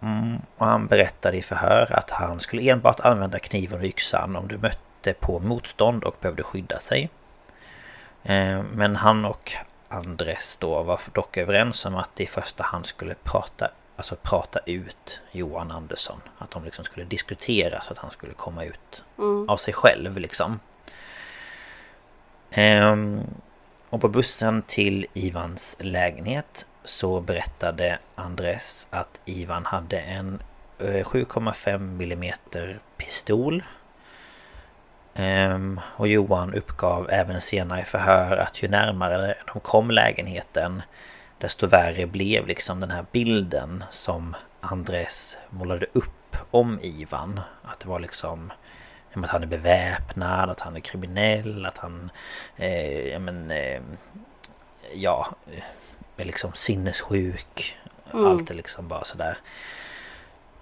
[0.00, 4.48] Mm, och han berättade i förhör att han skulle enbart använda kniven och yxan om
[4.48, 7.10] du mötte på motstånd och behövde skydda sig.
[8.22, 9.52] Eh, men han och
[9.88, 14.58] Andres då var dock överens om att det i första hand skulle prata, alltså prata
[14.66, 16.20] ut Johan Andersson.
[16.38, 19.48] Att de liksom skulle diskutera så att han skulle komma ut mm.
[19.48, 20.60] av sig själv liksom.
[22.50, 23.20] Ehm,
[23.90, 30.42] och på bussen till Ivans lägenhet så berättade Andres att Ivan hade en
[30.78, 32.32] eh, 7,5 mm
[32.96, 33.62] pistol
[35.14, 40.82] ehm, och Johan uppgav även senare i förhör att ju närmare de kom lägenheten
[41.38, 47.40] desto värre blev liksom den här bilden som Andres målade upp om Ivan.
[47.62, 48.52] Att det var liksom
[49.14, 52.10] att han är beväpnad, att han är kriminell, att han...
[52.56, 53.50] Eh, ja men...
[53.50, 53.80] Eh,
[54.94, 55.28] ja...
[56.16, 57.76] Är liksom sinnessjuk.
[58.12, 58.26] Mm.
[58.26, 59.38] Allt är liksom bara sådär.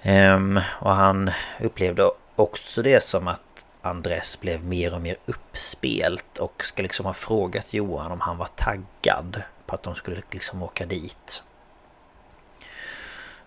[0.03, 1.31] Um, och han
[1.61, 3.41] upplevde också det som att
[3.83, 8.49] Andres blev mer och mer uppspelt och ska liksom ha frågat Johan om han var
[8.57, 11.43] taggad på att de skulle liksom åka dit.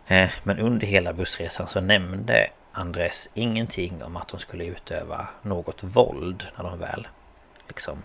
[0.07, 2.47] Eh, men under hela bussresan så nämnde
[2.79, 7.07] Andres ingenting om att de skulle utöva något våld när de väl
[7.67, 8.03] liksom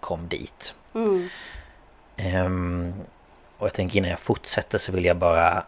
[0.00, 0.74] kom dit.
[0.94, 1.28] Mm.
[2.46, 2.94] Um,
[3.58, 5.64] och jag tänker innan jag fortsätter så vill jag bara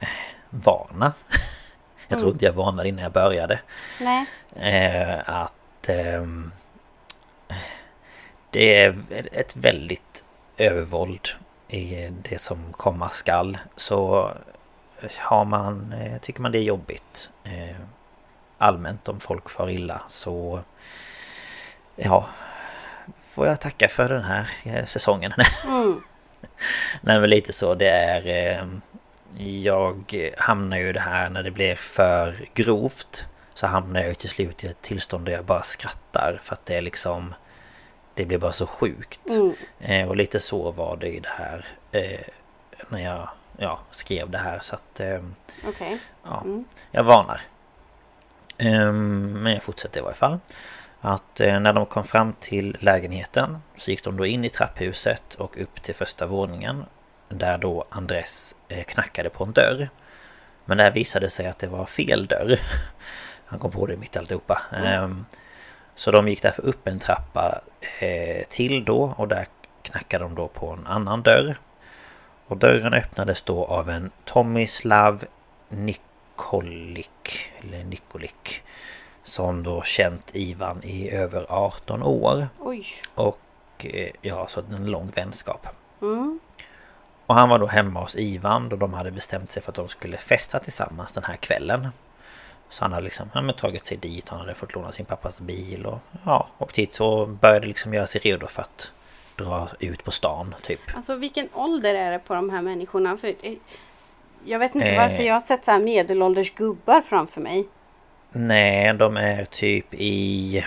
[0.00, 0.08] eh,
[0.50, 1.12] varna
[2.08, 2.32] jag tror mm.
[2.32, 3.60] inte jag varnade innan jag började.
[4.00, 4.26] Nej.
[4.56, 6.26] Eh, att eh,
[8.50, 8.98] det är
[9.32, 10.24] ett väldigt
[10.56, 11.28] övervåld
[11.68, 13.58] i det som komma skall.
[13.76, 14.30] Så
[15.18, 17.76] har man, eh, tycker man det är jobbigt eh,
[18.58, 20.60] allmänt om folk far illa så
[21.96, 22.28] ja,
[23.30, 25.32] får jag tacka för den här eh, säsongen.
[25.66, 26.00] Mm.
[27.00, 28.66] Nej men lite så, det är
[29.62, 34.64] jag hamnar ju det här när det blir för grovt Så hamnar jag till slut
[34.64, 37.34] i ett tillstånd där jag bara skrattar för att det är liksom
[38.14, 39.20] Det blir bara så sjukt
[39.80, 40.08] mm.
[40.08, 41.66] Och lite så var det i det här
[42.88, 45.20] När jag ja, skrev det här så att eh,
[45.68, 45.98] okay.
[46.24, 46.64] ja, mm.
[46.90, 47.40] Jag varnar
[48.58, 50.38] ehm, Men jag fortsätter i varje fall
[51.00, 55.34] att eh, när de kom fram till lägenheten så gick de då in i trapphuset
[55.34, 56.84] och upp till första våningen
[57.28, 59.88] där då Andres eh, knackade på en dörr.
[60.64, 62.60] Men där visade sig att det var fel dörr.
[63.46, 64.62] Han kom på det mitt i alltihopa.
[64.72, 65.26] Mm.
[65.94, 67.60] Så de gick därför upp en trappa
[68.00, 69.46] eh, till då och där
[69.82, 71.56] knackade de då på en annan dörr.
[72.46, 75.24] Och dörren öppnades då av en Tomislav
[75.68, 78.62] Nikolik, eller Nikolik.
[79.22, 82.48] Som då känt Ivan i över 18 år.
[82.58, 82.86] Oj.
[83.14, 83.86] Och
[84.20, 85.66] ja, så en lång vänskap.
[86.02, 86.40] Mm.
[87.26, 89.88] Och han var då hemma hos Ivan då de hade bestämt sig för att de
[89.88, 91.88] skulle festa tillsammans den här kvällen.
[92.68, 95.40] Så han hade liksom ja, men tagit sig dit, han hade fått låna sin pappas
[95.40, 98.92] bil och ja, och dit så började liksom göra sig redo för att
[99.36, 100.80] dra ut på stan typ.
[100.94, 103.16] Alltså vilken ålder är det på de här människorna?
[103.16, 103.54] För eh,
[104.44, 107.68] jag vet inte eh, varför jag har sett så här medelålders gubbar framför mig.
[108.32, 110.64] Nej, de är typ i...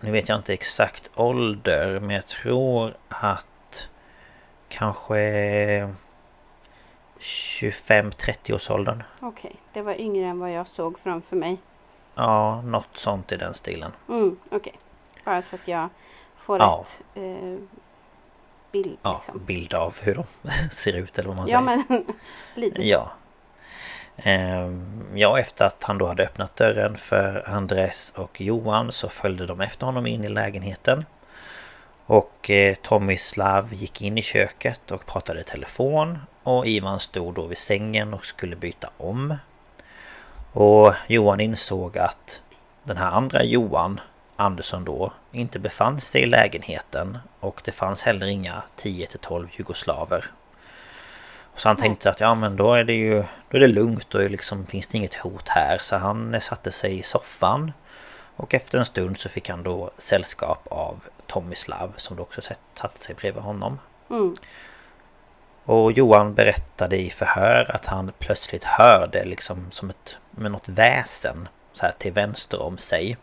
[0.00, 3.88] Nu vet jag inte exakt ålder men jag tror att
[4.68, 5.18] kanske
[7.18, 9.02] 25-30 års åldern.
[9.20, 9.52] Okej, okay.
[9.72, 11.58] det var yngre än vad jag såg framför mig.
[12.14, 13.92] Ja, något sånt i den stilen.
[14.08, 14.72] Mm, Okej, okay.
[15.24, 15.88] bara så att jag
[16.42, 16.84] får ja.
[16.84, 17.58] rätt eh,
[18.72, 18.98] bild.
[19.02, 19.44] Ja, liksom.
[19.44, 20.24] bild av hur de
[20.70, 21.58] ser ut eller vad man säger.
[21.58, 22.04] Ja, men
[22.54, 23.12] lite Ja.
[24.16, 29.46] Ehm, ja, efter att han då hade öppnat dörren för Andres och Johan så följde
[29.46, 31.04] de efter honom in i lägenheten.
[32.06, 37.46] Och eh, Tomislav gick in i köket och pratade i telefon och Ivan stod då
[37.46, 39.34] vid sängen och skulle byta om.
[40.52, 42.42] Och Johan insåg att
[42.84, 44.00] den här andra Johan
[44.42, 50.24] Andersson då inte befann sig i lägenheten och det fanns heller inga 10-12 jugoslaver.
[51.56, 54.30] Så han tänkte att ja men då är det ju då är det lugnt och
[54.30, 57.72] liksom finns det inget hot här så han satte sig i soffan
[58.36, 62.40] och efter en stund så fick han då sällskap av Tomislav som då också
[62.74, 63.78] satte sig bredvid honom.
[64.10, 64.36] Mm.
[65.64, 71.48] Och Johan berättade i förhör att han plötsligt hörde liksom som ett med något väsen
[71.72, 73.16] så här till vänster om sig.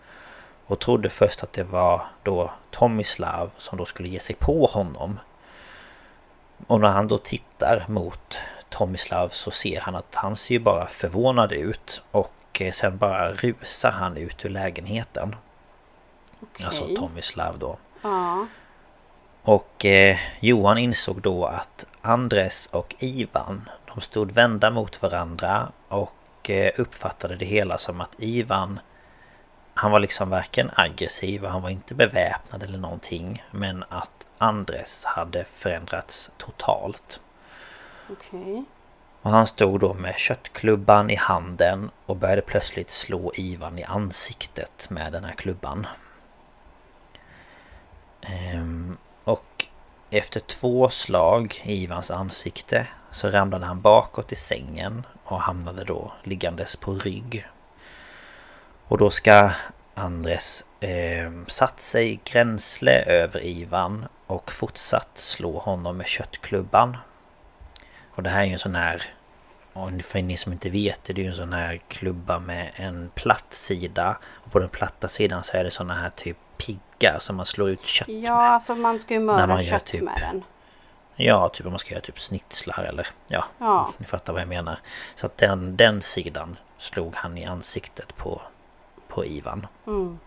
[0.70, 5.20] Och trodde först att det var då Tomislav som då skulle ge sig på honom.
[6.68, 8.38] Och när han då tittar mot
[8.70, 13.92] Tomislav så ser han att han ser ju bara förvånad ut och sen bara rusar
[13.92, 15.36] han ut ur lägenheten.
[16.42, 16.66] Okay.
[16.66, 17.78] Alltså Tomislav då.
[18.02, 18.48] Ja.
[19.44, 26.50] Och eh, Johan insåg då att Andres och Ivan de stod vända mot varandra och
[26.50, 28.80] eh, uppfattade det hela som att Ivan
[29.80, 35.06] han var liksom varken aggressiv och han var inte beväpnad eller någonting men att Andres
[35.06, 37.22] hade förändrats totalt.
[38.10, 38.40] Okej.
[38.40, 38.64] Okay.
[39.22, 44.90] Och han stod då med köttklubban i handen och började plötsligt slå Ivan i ansiktet
[44.90, 45.88] med den här klubban.
[48.22, 49.66] Ehm, och
[50.10, 56.12] efter två slag i Ivans ansikte så ramlade han bakåt i sängen och hamnade då
[56.24, 57.46] liggandes på rygg.
[58.90, 59.52] Och då ska
[59.96, 66.98] Andres eh, satt sig gränsle över Ivan och fortsatt slå honom med köttklubban.
[68.12, 69.04] Och det här är ju en sån här...
[70.04, 73.12] För ni som inte vet det, det är ju en sån här klubba med en
[73.16, 74.18] platt sida.
[74.26, 77.70] Och på den platta sidan så är det såna här typ piggar som man slår
[77.70, 78.18] ut kött med.
[78.18, 80.44] Ja, alltså man ska ju mörda kött typ, med den.
[81.16, 83.90] Ja, typ om man ska göra typ snitslar eller ja, ja.
[83.98, 84.80] Ni fattar vad jag menar.
[85.16, 88.42] Så att den, den sidan slog han i ansiktet på,
[89.10, 89.68] på Ivan.
[89.88, 90.20] Mm.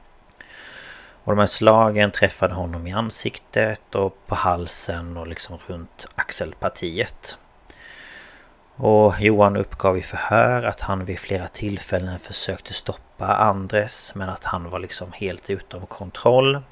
[1.24, 7.39] Och de här slagen träffade honom i ansiktet och på halsen och liksom runt axelpartiet.
[8.76, 14.45] Och Johan uppgav i förhör att han vid flera tillfällen försökte stoppa Andres men att
[14.45, 16.62] han var liksom helt utom kontroll.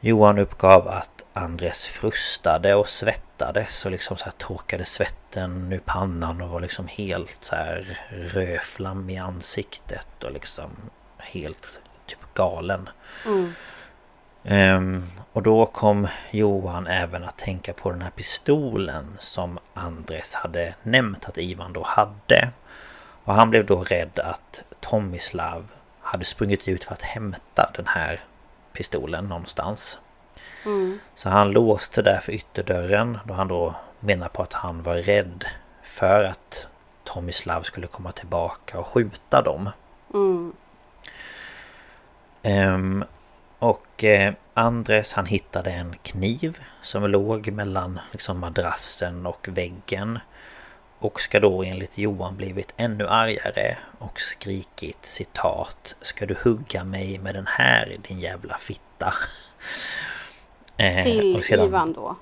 [0.00, 6.42] Johan uppgav att Andres frustade och svettades och liksom så här torkade svetten ur pannan
[6.42, 10.70] och var liksom helt så här rödflam i ansiktet och liksom
[11.18, 12.88] helt typ galen.
[13.26, 13.54] Mm.
[14.42, 20.74] Um, och då kom Johan även att tänka på den här pistolen som Andres hade
[20.82, 22.50] nämnt att Ivan då hade.
[23.24, 25.68] Och han blev då rädd att Tomislav
[26.00, 28.20] hade sprungit ut för att hämta den här
[28.72, 29.98] pistolen någonstans.
[30.64, 30.98] Mm.
[31.14, 35.44] Så han låste därför ytterdörren då han då menar på att han var rädd
[35.82, 36.68] för att
[37.04, 39.70] Tomislav skulle komma tillbaka och skjuta dem.
[40.14, 40.52] Mm.
[42.42, 43.04] Um,
[43.58, 50.18] och eh, Andres han hittade en kniv som låg mellan liksom madrassen och väggen.
[50.98, 57.18] Och ska då enligt Johan blivit ännu argare och skrikit citat Ska du hugga mig
[57.18, 59.14] med den här din jävla fitta?
[60.78, 62.16] Eh, till sedan, Ivan då?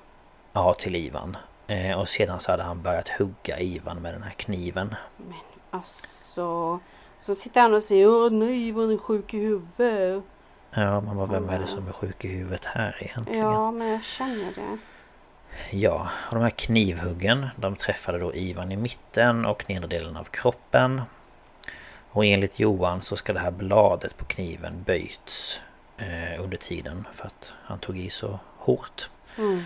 [0.53, 1.37] Ja, till Ivan.
[1.67, 4.95] Eh, och sedan så hade han börjat hugga Ivan med den här kniven.
[5.17, 5.37] Men
[5.71, 6.79] alltså...
[7.19, 10.23] Så sitter han och säger Åh nej, Ivan är sjuk i huvudet.
[10.71, 13.45] Ja, man bara vem är det som är sjuk i huvudet här egentligen?
[13.45, 14.77] Ja, men jag känner det.
[15.77, 20.23] Ja, och de här knivhuggen de träffade då Ivan i mitten och nedre delen av
[20.23, 21.01] kroppen.
[22.11, 25.61] Och enligt Johan så ska det här bladet på kniven böjts
[26.39, 29.09] under tiden för att han tog i så hårt.
[29.37, 29.63] Mm.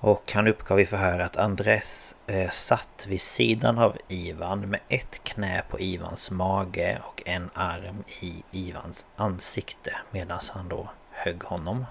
[0.00, 5.24] Och han uppgav i förhör att Andres eh, satt vid sidan av Ivan med ett
[5.24, 11.86] knä på Ivans mage och en arm i Ivans ansikte medan han då högg honom.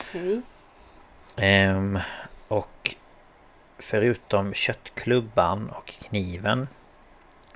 [0.00, 0.40] Okay.
[1.36, 2.00] Eh,
[2.48, 2.94] och
[3.78, 6.68] förutom köttklubban och kniven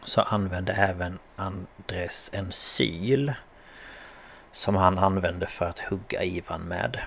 [0.05, 3.35] så använde även Andres en syl
[4.57, 6.99] som han använde för att hugga Ivan med.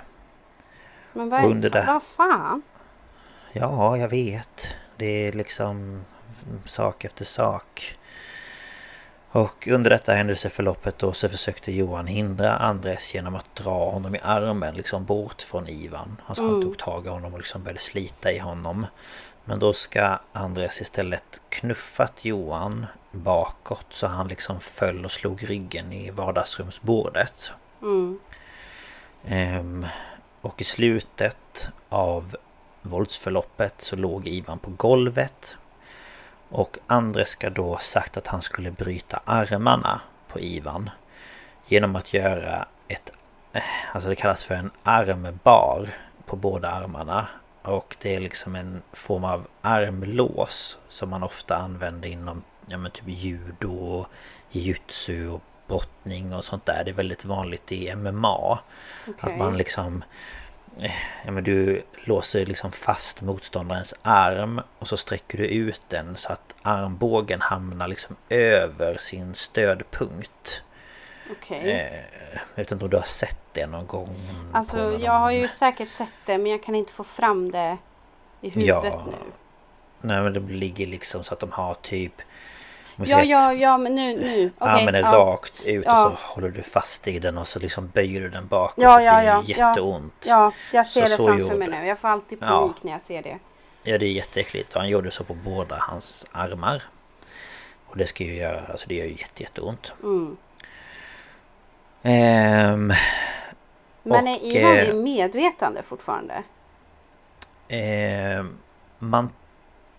[1.14, 2.62] Men vad, är, det, vad fan?
[3.52, 4.76] Ja, jag vet.
[4.97, 6.06] Det är liksom
[6.66, 7.97] sak efter sak.
[9.32, 14.20] Och under detta händelseförloppet då så försökte Johan hindra Andres genom att dra honom i
[14.24, 16.22] armen liksom bort från Ivan.
[16.26, 16.54] Alltså mm.
[16.54, 18.86] han tog tag i honom och liksom började slita i honom.
[19.45, 25.93] Men då ska Andres istället knuffat Johan bakåt så han liksom föll och slog ryggen
[25.93, 27.53] i vardagsrumsbordet.
[27.82, 28.20] Mm.
[29.26, 29.86] Ehm,
[30.41, 32.36] och i slutet av
[32.82, 35.57] våldsförloppet så låg Ivan på golvet.
[36.49, 40.89] Och Andres ska då sagt att han skulle bryta armarna på Ivan.
[41.68, 43.12] Genom att göra ett,
[43.53, 45.89] eh, alltså det kallas för en armbar
[46.26, 47.28] på båda armarna.
[47.62, 52.91] Och det är liksom en form av armlås som man ofta använder inom ja, men
[52.91, 54.05] typ judo,
[54.51, 56.84] jujutsu och brottning och sånt där.
[56.84, 58.59] Det är väldigt vanligt i MMA.
[59.07, 59.32] Okay.
[59.32, 60.03] Att man liksom...
[60.80, 60.91] Eh,
[61.26, 66.34] ja men du låser liksom fast motståndarens arm och så sträcker du ut den så
[66.34, 70.63] att armbågen hamnar liksom över sin stödpunkt.
[71.32, 71.59] Okej.
[71.59, 71.72] Okay.
[71.72, 74.15] Eh, jag vet inte om du har sett det någon gång?
[74.53, 77.78] Alltså jag har ju säkert sett det men jag kan inte få fram det
[78.41, 79.03] i huvudet ja.
[79.05, 79.32] nu.
[80.01, 82.22] Nej men det ligger liksom så att de har typ
[83.06, 84.52] Ja, ja, ja, men nu, nu.
[84.60, 85.12] Okay, Armen är ja.
[85.12, 88.47] rakt ut och så håller du fast i den och så liksom böjer du den
[88.47, 88.84] bakåt.
[88.84, 89.43] Ja, ja, ja.
[89.47, 90.26] Det är jätteont.
[90.28, 91.88] Ja, jag ser så det så framför mig nu.
[91.88, 93.39] Jag får alltid panik när jag ser det.
[93.84, 94.74] Ja, det är jätteäckligt.
[94.74, 96.84] Han gjorde så på båda hans armar.
[97.86, 99.93] Och det ska ju göra, alltså det gör ju jätte, jätteont.
[100.04, 100.38] Mm.
[102.02, 102.93] Ehm,
[104.04, 106.43] men är Ivan eh, medvetande fortfarande?
[107.68, 108.45] Eh,
[109.00, 109.30] man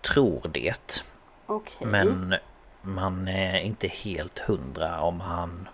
[0.01, 1.03] tror det.
[1.47, 1.87] Okay.
[1.87, 2.35] Men
[2.81, 5.67] man är inte helt hundra om han...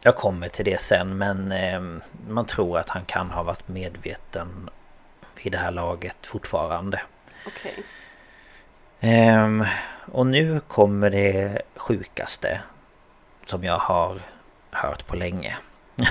[0.00, 1.80] Jag kommer till det sen men eh,
[2.28, 4.70] man tror att han kan ha varit medveten
[5.42, 7.02] vid det här laget fortfarande.
[7.46, 7.72] Okej.
[7.72, 7.84] Okay.
[9.00, 9.64] Ehm,
[10.12, 12.60] och nu kommer det sjukaste
[13.44, 14.20] som jag har
[14.70, 15.56] hört på länge.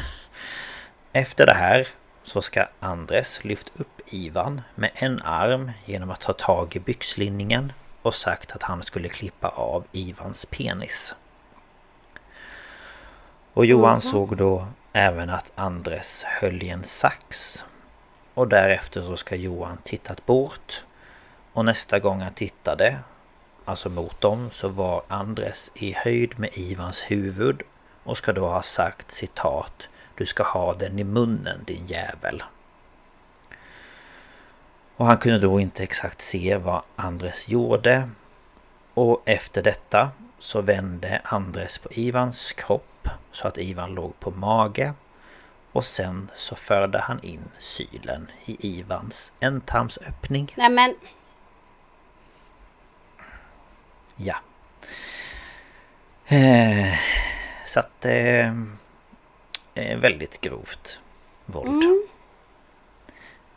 [1.14, 1.88] Efter det här
[2.24, 7.74] så ska Andres lyft upp Ivan med en arm genom att ta tag i byxlinningen
[8.06, 11.16] och sagt att han skulle klippa av Ivans penis.
[13.54, 14.02] Och Johan mm.
[14.02, 17.64] såg då även att Andres höll i en sax.
[18.34, 20.84] Och därefter så ska Johan tittat bort.
[21.54, 23.00] Och nästa gång han tittade,
[23.66, 27.64] alltså mot dem, så var Andres i höjd med Ivans huvud
[28.04, 32.44] och ska då ha sagt citat Du ska ha den i munnen din jävel.
[34.98, 38.10] Och han kunde då inte exakt se vad Andres gjorde.
[38.94, 44.94] Och efter detta så vände Andres på Ivans kropp så att Ivan låg på mage.
[45.72, 50.54] Och sen så förde han in sylen i Ivans ändtarmsöppning.
[50.58, 50.96] Nämen!
[54.16, 54.36] Ja.
[56.26, 56.94] Eh,
[57.66, 58.06] så att...
[58.06, 58.54] Eh,
[59.76, 61.00] väldigt grovt
[61.46, 61.84] våld.
[61.84, 62.08] Mm.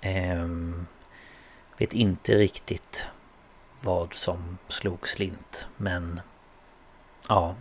[0.01, 0.85] Eh,
[1.79, 3.07] Vet inte riktigt
[3.81, 6.21] vad som slog slint men
[7.29, 7.55] ja.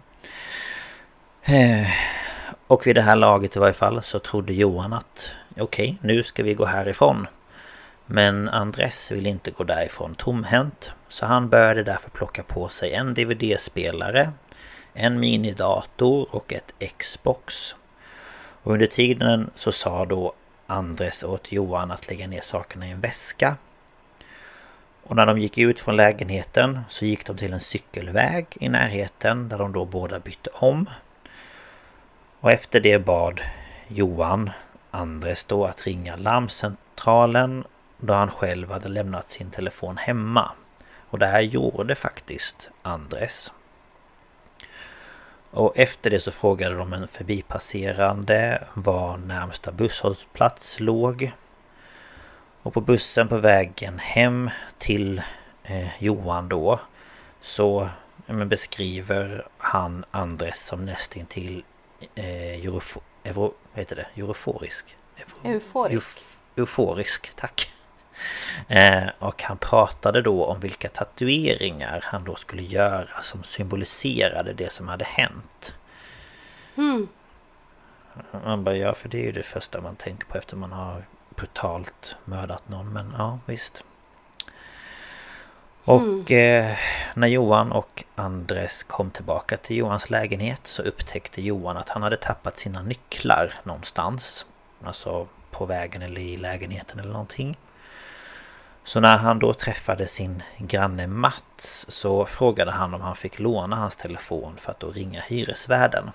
[1.44, 1.88] Eh,
[2.68, 6.24] och vid det här laget i varje fall så trodde Johan att okej, okay, nu
[6.24, 7.28] ska vi gå härifrån.
[8.06, 10.92] Men Andres vill inte gå därifrån tomhänt.
[11.10, 14.32] Så han började därför plocka på sig en DVD-spelare,
[14.94, 17.76] en minidator och ett Xbox.
[18.64, 20.34] Och under tiden så sa då
[20.68, 23.56] Andres åt Johan att lägga ner sakerna i en väska
[25.08, 29.50] och när de gick ut från lägenheten så gick de till en cykelväg i närheten
[29.50, 30.90] där de då båda bytte om.
[32.40, 33.42] Och efter det bad
[33.88, 34.50] Johan
[34.92, 37.64] Andres då att ringa larmcentralen
[37.98, 40.52] då han själv hade lämnat sin telefon hemma.
[41.10, 43.52] Och det här gjorde faktiskt Andres.
[45.52, 51.32] Och efter det så frågade de en förbipasserande var närmsta busshållplats låg.
[52.68, 55.22] Och på bussen på vägen hem till
[55.64, 56.80] eh, Johan då
[57.42, 57.90] så
[58.26, 61.64] ja, beskriver han Andres som nästintill
[62.16, 64.22] eh, eurofo, euro, heter det?
[64.22, 64.98] Euroforisk?
[65.18, 66.18] Euro, euforisk.
[66.56, 67.72] euforisk, tack.
[68.68, 74.72] Eh, och han pratade då om vilka tatueringar han då skulle göra som symboliserade det
[74.72, 75.76] som hade hänt.
[76.76, 77.08] Mm.
[78.32, 81.04] Man bara, ja för det är ju det första man tänker på efter man har
[81.38, 83.84] brutalt mördat någon men ja visst.
[85.84, 86.70] Och mm.
[86.70, 86.78] eh,
[87.14, 92.18] när Johan och Andres kom tillbaka till Johans lägenhet så upptäckte Johan att han hade
[92.18, 94.46] tappat sina nycklar någonstans.
[94.84, 97.58] Alltså på vägen eller i lägenheten eller någonting.
[98.84, 103.76] Så när han då träffade sin granne Mats så frågade han om han fick låna
[103.76, 106.12] hans telefon för att då ringa hyresvärden.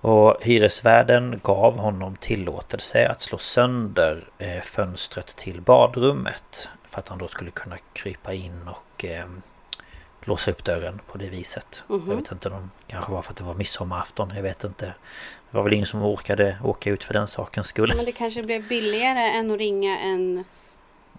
[0.00, 6.68] Och hyresvärden gav honom tillåtelse att slå sönder eh, fönstret till badrummet.
[6.84, 9.26] För att han då skulle kunna krypa in och eh,
[10.20, 11.82] låsa upp dörren på det viset.
[11.88, 12.08] Mm -hmm.
[12.08, 14.86] Jag vet inte, de kanske var för att det var midsommarafton, jag vet inte.
[15.50, 17.92] Det var väl ingen som orkade åka ut för den sakens skull.
[17.96, 20.44] Men det kanske blev billigare än att ringa en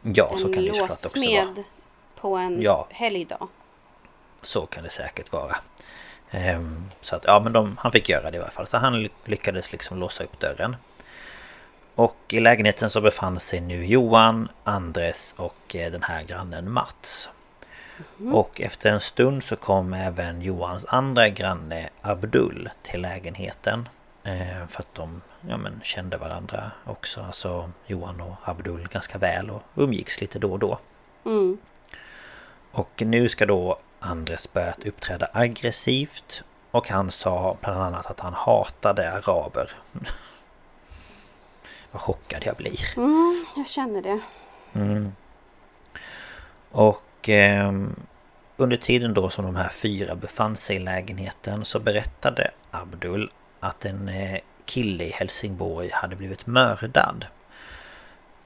[0.01, 1.63] Ja, så kan det såklart också vara.
[2.15, 2.87] på en ja.
[2.89, 3.47] helgdag.
[4.41, 5.55] Så kan det säkert vara.
[6.31, 8.67] Um, så att, ja men de, han fick göra det i alla fall.
[8.67, 10.75] Så han lyckades liksom låsa upp dörren.
[11.95, 17.29] Och i lägenheten så befann sig nu Johan, Andres och eh, den här grannen Mats.
[18.19, 18.35] Mm.
[18.35, 23.89] Och efter en stund så kom även Johans andra granne Abdul till lägenheten.
[24.23, 27.21] Eh, för att de ja, men, kände varandra också.
[27.21, 30.79] Alltså Johan och Abdul ganska väl och umgicks lite då och då.
[31.25, 31.57] Mm.
[32.71, 36.43] Och nu ska då Andres börjat uppträda aggressivt.
[36.71, 39.71] Och han sa bland annat att han hatade araber.
[41.91, 42.79] Vad chockad jag blir.
[42.97, 44.19] Mm, jag känner det.
[44.73, 45.11] Mm.
[46.71, 47.73] Och eh,
[48.57, 53.85] under tiden då som de här fyra befann sig i lägenheten så berättade Abdul att
[53.85, 57.25] en eh, kille i Helsingborg hade blivit mördad.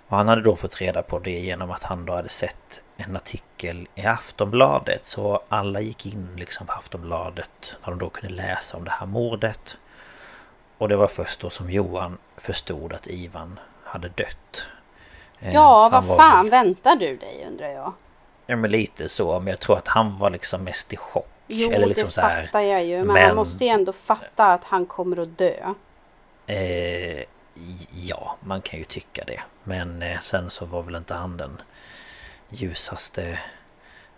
[0.07, 3.15] Och han hade då fått reda på det genom att han då hade sett en
[3.15, 5.05] artikel i Aftonbladet.
[5.05, 9.05] Så alla gick in liksom på Aftonbladet när de då kunde läsa om det här
[9.05, 9.77] mordet.
[10.77, 14.67] Och det var först då som Johan förstod att Ivan hade dött.
[15.39, 16.51] Eh, ja, vad fan var...
[16.51, 17.93] väntar du dig undrar jag?
[18.45, 21.27] Ja men lite så, men jag tror att han var liksom mest i chock.
[21.47, 22.97] Jo, Eller liksom det så här, fattar jag ju.
[22.97, 25.73] Men, men man måste ju ändå fatta att han kommer att dö.
[26.47, 27.23] Eh,
[27.91, 29.41] ja, man kan ju tycka det.
[29.63, 31.61] Men eh, sen så var väl inte han den
[32.53, 33.39] ljusaste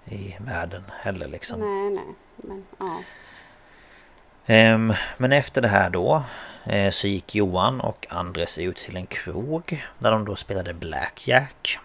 [0.06, 1.60] i världen heller liksom.
[1.60, 2.16] Nej, nej.
[2.36, 3.04] Men, ja.
[4.46, 6.24] Ehm, men efter det här då
[6.64, 11.80] eh, så gick Johan och Andres ut till en krog där de då spelade Blackjack.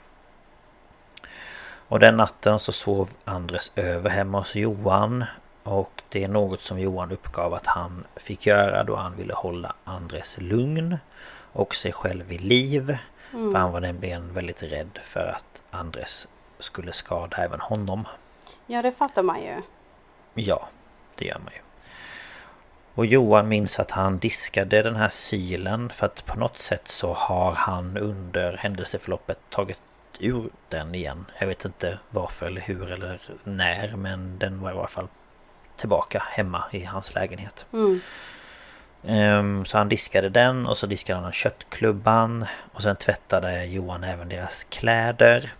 [1.88, 5.24] Och den natten så sov Andres över hemma hos Johan
[5.62, 9.74] och det är något som Johan uppgav att han fick göra då han ville hålla
[9.84, 10.98] Andres lugn
[11.52, 12.96] och sig själv vid liv.
[13.32, 13.52] Mm.
[13.52, 16.28] För han var nämligen väldigt rädd för att Andres
[16.60, 18.04] skulle skada även honom.
[18.66, 19.62] Ja, det fattar man ju.
[20.34, 20.68] Ja,
[21.14, 21.60] det gör man ju.
[22.94, 27.12] Och Johan minns att han diskade den här sylen för att på något sätt så
[27.12, 29.80] har han under händelseförloppet tagit
[30.18, 31.26] ur den igen.
[31.38, 35.08] Jag vet inte varför eller hur eller när men den var i alla fall
[35.76, 37.66] tillbaka hemma i hans lägenhet.
[37.72, 38.00] Mm.
[39.02, 44.28] Um, så han diskade den och så diskade han köttklubban och sen tvättade Johan även
[44.28, 45.52] deras kläder.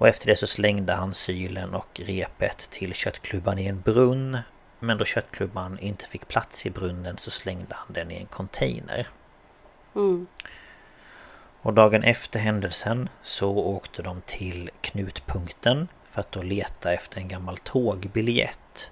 [0.00, 4.38] Och efter det så slängde han sylen och repet till köttklubban i en brunn.
[4.78, 9.08] Men då köttklubban inte fick plats i brunnen så slängde han den i en container.
[9.94, 10.26] Mm.
[11.62, 17.28] Och dagen efter händelsen så åkte de till knutpunkten för att då leta efter en
[17.28, 18.90] gammal tågbiljett.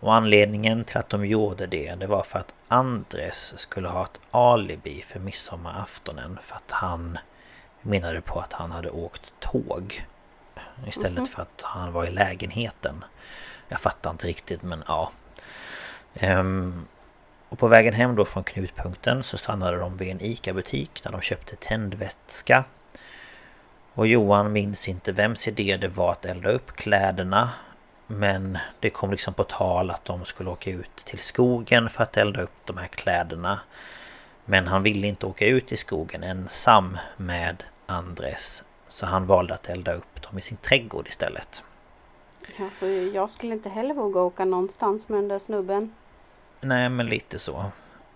[0.00, 4.20] Och anledningen till att de gjorde det, det var för att Andres skulle ha ett
[4.30, 7.18] alibi för midsommaraftonen för att han
[7.82, 10.04] menade på att han hade åkt tåg.
[10.86, 11.34] Istället mm -hmm.
[11.34, 13.04] för att han var i lägenheten.
[13.68, 15.10] Jag fattar inte riktigt men ja.
[16.22, 16.86] Um,
[17.48, 21.20] och på vägen hem då från knutpunkten så stannade de vid en ICA-butik där de
[21.20, 22.64] köpte tändvätska.
[23.94, 27.50] Och Johan minns inte vems idé det var att elda upp kläderna.
[28.06, 32.16] Men det kom liksom på tal att de skulle åka ut till skogen för att
[32.16, 33.60] elda upp de här kläderna.
[34.44, 38.64] Men han ville inte åka ut i skogen ensam med Andres.
[38.88, 41.62] Så han valde att elda upp dem i sin trädgård istället.
[42.56, 45.94] Kanske jag skulle inte heller våga åka någonstans med den där snubben.
[46.60, 47.64] Nej men lite så.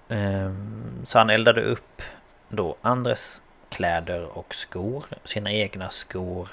[0.08, 2.02] Ehm, så han eldade upp
[2.48, 5.04] då Andres kläder och skor.
[5.24, 6.48] Sina egna skor.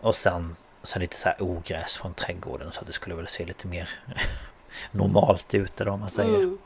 [0.00, 3.44] Och sen, sen lite så här ogräs från trädgården så att det skulle väl se
[3.44, 3.88] lite mer
[4.90, 6.34] normalt ut då om man säger.
[6.34, 6.58] Mm.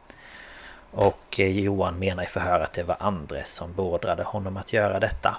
[0.90, 5.00] Och eh, Johan menar i förhör att det var Andres som beordrade honom att göra
[5.00, 5.36] detta.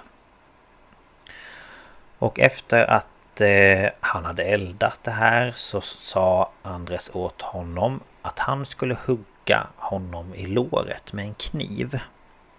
[2.18, 8.38] Och efter att eh, han hade eldat det här så sa Andres åt honom att
[8.38, 11.98] han skulle hugga honom i låret med en kniv.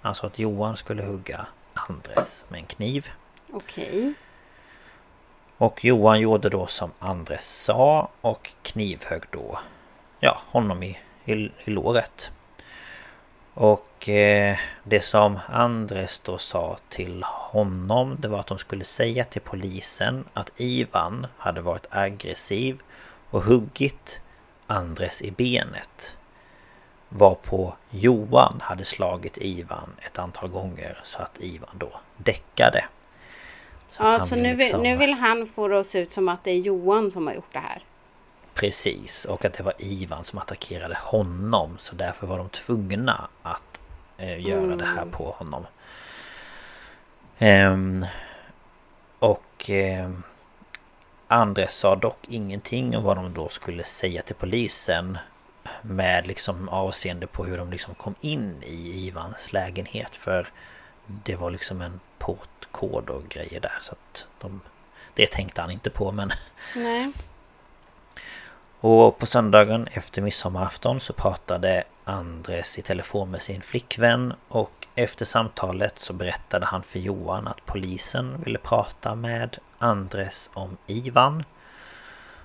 [0.02, 1.48] Alltså att Johan skulle hugga
[1.90, 3.08] Andres med en kniv.
[3.54, 3.88] Okej.
[3.88, 4.14] Okay.
[5.58, 9.60] Och Johan gjorde då som Andres sa och knivhögg då
[10.20, 11.34] ja, honom i, i,
[11.66, 12.32] i låret.
[13.60, 19.24] Och eh, det som Andres då sa till honom det var att de skulle säga
[19.24, 22.80] till polisen att Ivan hade varit aggressiv
[23.30, 24.22] och huggit
[24.68, 26.18] Andres i benet.
[27.10, 32.86] Varpå Johan hade slagit Ivan ett antal gånger så att Ivan då däckade.
[33.92, 34.82] Så ja, så nu, liksom...
[34.82, 37.28] vill, nu vill han få det att se ut som att det är Johan som
[37.28, 37.84] har gjort det här.
[38.58, 41.76] Precis, och att det var Ivan som attackerade honom.
[41.80, 43.82] Så därför var de tvungna att
[44.18, 44.78] eh, göra mm.
[44.78, 45.12] det här mm.
[45.12, 45.66] på honom.
[47.40, 48.06] Ehm,
[49.20, 50.10] och eh,
[51.28, 55.18] Andres sa dock ingenting om vad de då skulle säga till polisen.
[55.82, 60.16] Med liksom avseende på hur de liksom kom in i Ivans lägenhet.
[60.16, 60.48] För
[61.06, 63.78] det var liksom en portkod och grejer där.
[63.82, 64.62] Så att de,
[65.14, 66.32] det tänkte han inte på men...
[66.76, 67.12] Nej.
[68.80, 75.26] Och på söndagen efter midsommarafton så pratade Andres i telefon med sin flickvän och efter
[75.26, 81.44] samtalet så berättade han för Johan att polisen ville prata med Andres om Ivan.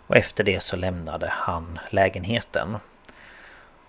[0.07, 2.77] Och efter det så lämnade han lägenheten.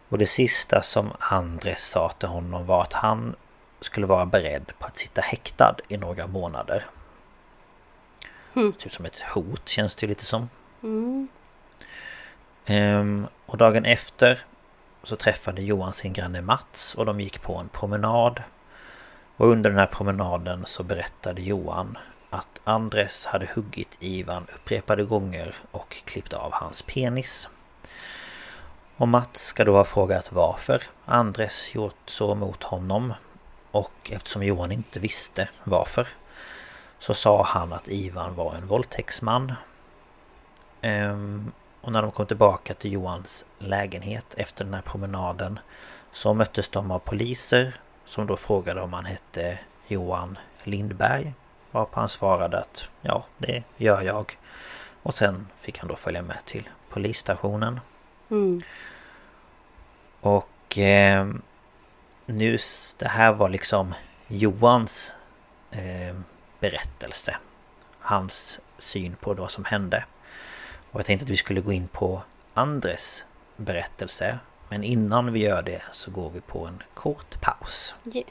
[0.09, 3.35] Och det sista som Andres sa till honom var att han
[3.79, 6.85] skulle vara beredd på att sitta häktad i några månader.
[8.55, 8.73] Mm.
[8.73, 10.49] Typ som ett hot känns det lite som.
[10.83, 11.27] Mm.
[12.65, 14.39] Ehm, och dagen efter
[15.03, 18.43] så träffade Johan sin granne Mats och de gick på en promenad.
[19.37, 21.97] Och under den här promenaden så berättade Johan
[22.29, 27.49] att Andres hade huggit Ivan upprepade gånger och klippt av hans penis.
[28.97, 33.13] Och Mats ska då ha frågat varför Andres gjort så mot honom.
[33.71, 36.07] Och eftersom Johan inte visste varför
[36.99, 39.53] så sa han att Ivan var en våldtäktsman.
[40.81, 41.51] Ehm,
[41.83, 45.59] och när de kom tillbaka till Johans lägenhet efter den här promenaden
[46.11, 47.75] så möttes de av poliser
[48.05, 51.33] som då frågade om han hette Johan Lindberg.
[51.71, 54.37] Varpå han svarade att ja, det gör jag.
[55.03, 57.79] Och sen fick han då följa med till polisstationen.
[58.29, 58.61] Mm.
[60.19, 61.27] Och eh,
[62.25, 62.57] nu,
[62.97, 63.93] det här var liksom
[64.27, 65.13] Johans
[65.71, 66.15] eh,
[66.59, 67.37] berättelse.
[67.99, 70.05] Hans syn på vad som hände.
[70.93, 72.23] Och jag tänkte att vi skulle gå in på
[72.53, 73.25] Andres
[73.57, 74.39] berättelse.
[74.69, 77.93] Men innan vi gör det så går vi på en kort paus.
[78.13, 78.25] Yes.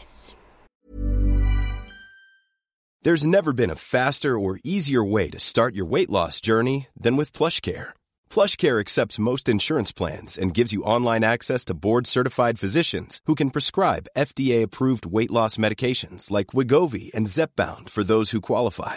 [3.05, 7.17] There's never been a faster or easier way to start your weight loss journey than
[7.17, 7.87] with PlushCare.
[8.31, 13.51] PlushCare accepts most insurance plans and gives you online access to board-certified physicians who can
[13.51, 18.97] prescribe FDA-approved weight loss medications like Wigovi and Zepbound for those who qualify.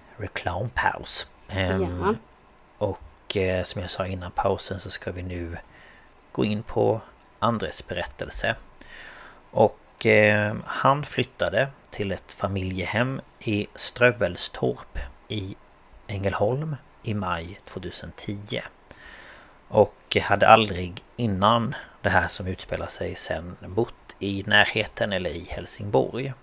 [0.21, 1.27] reklampaus.
[1.49, 2.15] Um, ja.
[2.77, 5.57] Och eh, som jag sa innan pausen så ska vi nu
[6.31, 7.01] gå in på
[7.39, 8.55] Andres berättelse.
[9.51, 15.55] Och eh, han flyttade till ett familjehem i Strövelstorp i
[16.07, 18.61] Ängelholm i maj 2010.
[19.67, 25.45] Och hade aldrig innan det här som utspelar sig sen bott i närheten eller i
[25.49, 26.33] Helsingborg.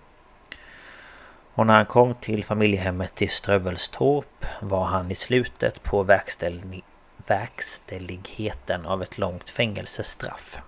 [1.59, 6.81] Och när han kom till familjehemmet i Strövelstorp var han i slutet på verkställ
[7.27, 10.59] verkställigheten av ett långt fängelsestraff.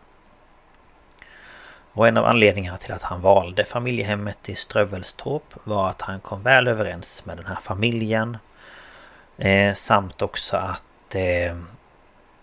[1.94, 6.44] Och en av anledningarna till att han valde familjehemmet i Strövelstorp var att han kom
[6.44, 8.38] väl överens med den här familjen.
[9.38, 11.58] Eh, samt också att eh,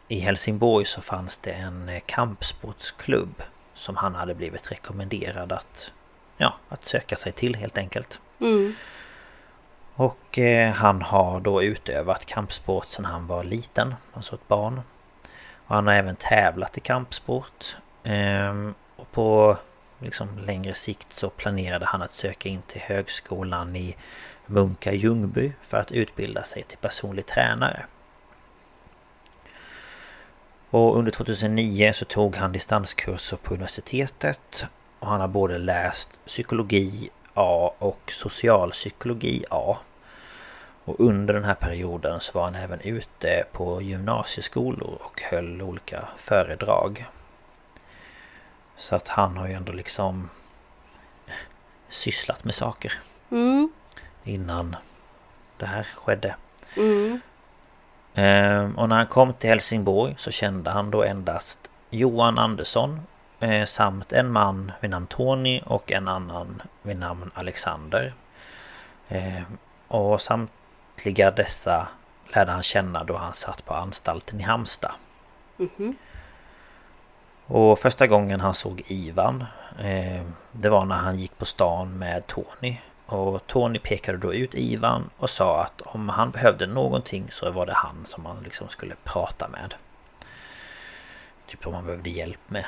[0.09, 3.42] i Helsingborg så fanns det en eh, kampsportsklubb
[3.74, 5.92] som han hade blivit rekommenderad att,
[6.36, 8.20] ja, att söka sig till helt enkelt.
[8.41, 8.74] Mm.
[9.95, 14.80] Och eh, han har då utövat kampsport sedan han var liten, alltså ett barn.
[15.66, 17.76] Och han har även tävlat i kampsport.
[18.05, 19.57] Ehm, och på
[19.99, 23.97] liksom längre sikt så planerade han att söka in till högskolan i
[24.47, 27.84] Munka Ljungby för att utbilda sig till personlig tränare.
[30.70, 34.66] Och under 2009 så tog han distanskurser på universitetet
[34.99, 37.11] och han har både läst psykologi
[37.41, 39.76] A och socialpsykologi A.
[40.84, 46.09] Och under den här perioden så var han även ute på gymnasieskolor och höll olika
[46.16, 47.07] föredrag.
[48.76, 50.30] Så att han har ju ändå liksom
[51.89, 52.93] sysslat med saker.
[53.30, 53.72] Mm.
[54.24, 54.76] Innan
[55.57, 56.36] det här skedde.
[56.76, 57.20] Mm.
[58.14, 63.01] Ehm, och när han kom till Helsingborg så kände han då endast Johan Andersson
[63.66, 68.12] samt en man vid namn Tony och en annan vid namn Alexander.
[69.09, 69.59] Ehm,
[69.89, 71.89] och samtliga dessa
[72.34, 74.95] lärde han känna då han satt på anstalten i Hamsta.
[75.57, 75.97] Mhm.
[77.47, 79.45] Och första gången han såg Ivan
[79.78, 80.22] eh,
[80.53, 82.76] Det var när han gick på stan med Tony
[83.07, 87.66] Och Tony pekade då ut Ivan och sa att om han behövde någonting så var
[87.66, 89.74] det han som han liksom skulle prata med
[91.47, 92.64] Typ om han behövde hjälp med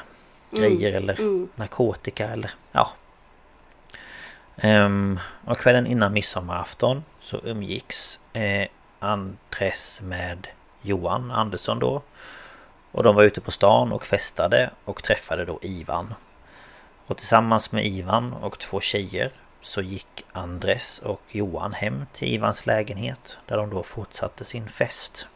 [0.51, 2.93] grejer eller narkotika eller ja
[4.63, 10.49] Ehm, och kvällen innan midsommarafton så umgicks eh, Andres med
[10.83, 12.03] Johan Andersson då
[12.93, 16.15] och de var ute på stan och festade och träffade då Ivan.
[17.07, 19.31] Och tillsammans med Ivan och två tjejer
[19.63, 25.29] så gick Andres och Johan hem till Ivans lägenhet där de då fortsatte sin fest.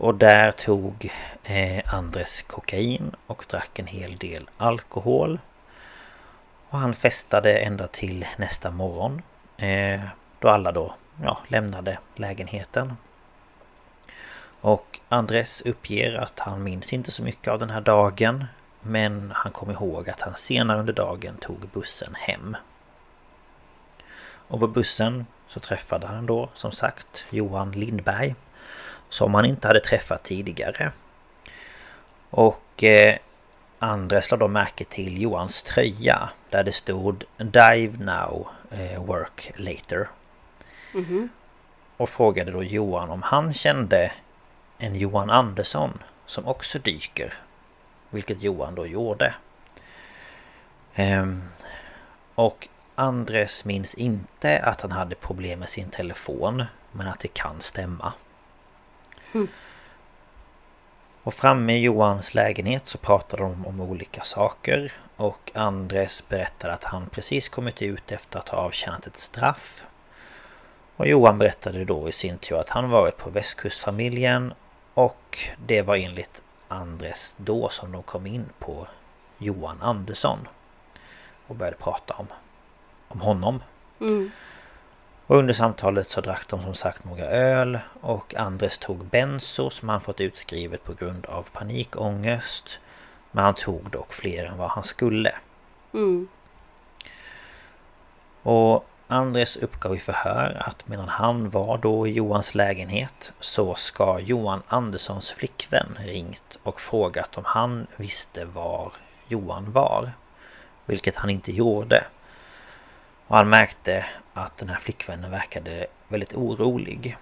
[0.00, 1.12] Och där tog
[1.44, 5.38] eh, Andres kokain och drack en hel del alkohol.
[6.68, 9.22] Och han festade ända till nästa morgon.
[9.56, 10.00] Eh,
[10.38, 12.96] då alla då ja, lämnade lägenheten.
[14.60, 18.44] Och Andres uppger att han minns inte så mycket av den här dagen
[18.80, 22.56] Men han kom ihåg att han senare under dagen tog bussen hem
[24.48, 28.34] Och på bussen så träffade han då som sagt Johan Lindberg
[29.08, 30.92] som han inte hade träffat tidigare
[32.30, 33.16] Och eh,
[33.78, 40.08] Andres lade då märke till Johans tröja Där det stod Dive now, eh, work later
[40.92, 41.28] Mhm.
[41.96, 44.12] Och frågade då Johan om han kände
[44.78, 47.34] en Johan Andersson som också dyker.
[48.10, 49.34] Vilket Johan då gjorde.
[50.94, 51.42] Ehm,
[52.34, 56.64] och Andres minns inte att han hade problem med sin telefon.
[56.92, 58.12] Men att det kan stämma.
[61.22, 64.92] Och framme i Johans lägenhet så pratade de om olika saker.
[65.16, 69.84] Och Andres berättade att han precis kommit ut efter att ha avtjänat ett straff.
[70.96, 74.54] Och Johan berättade då i sin tur att han varit på västkustfamiljen
[74.94, 78.86] och det var enligt Andres då som de kom in på
[79.38, 80.38] Johan Andersson.
[81.46, 82.26] Och började prata om,
[83.08, 83.62] om honom.
[84.00, 84.30] Mm.
[85.28, 89.88] Och under samtalet så drack de som sagt några öl och Andres tog benzo som
[89.88, 92.80] han fått utskrivet på grund av panikångest.
[93.30, 95.34] Men han tog dock fler än vad han skulle.
[95.94, 96.28] Mm.
[98.42, 104.20] Och Andres uppgav i förhör att medan han var då i Johans lägenhet så ska
[104.20, 108.92] Johan Anderssons flickvän ringt och frågat om han visste var
[109.26, 110.12] Johan var.
[110.86, 112.04] Vilket han inte gjorde.
[113.26, 114.06] Och han märkte
[114.38, 117.16] att den här flickvännen verkade väldigt orolig.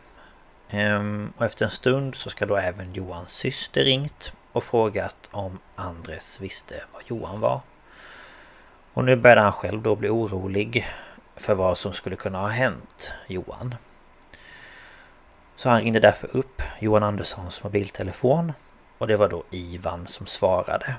[0.71, 5.59] Ehm, och efter en stund så ska då även Johans syster ringt och frågat om
[5.75, 7.61] Andres visste var Johan var.
[8.93, 10.87] Och nu började han själv då bli orolig
[11.37, 13.75] för vad som skulle kunna ha hänt Johan.
[15.57, 18.53] Så han ringde därför upp Johan Anderssons mobiltelefon
[18.99, 20.97] och det var då Ivan som svarade.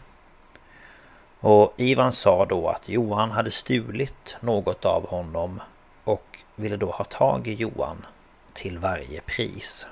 [1.39, 5.61] Och Ivan sa då att Johan hade stulit något av honom
[6.07, 8.05] och ville då ha tag i Johan
[8.53, 9.87] till varje pris.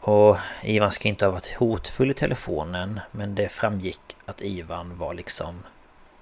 [0.00, 5.14] Och Ivan ska inte ha varit hotfull i telefonen men det framgick att Ivan var
[5.14, 5.62] liksom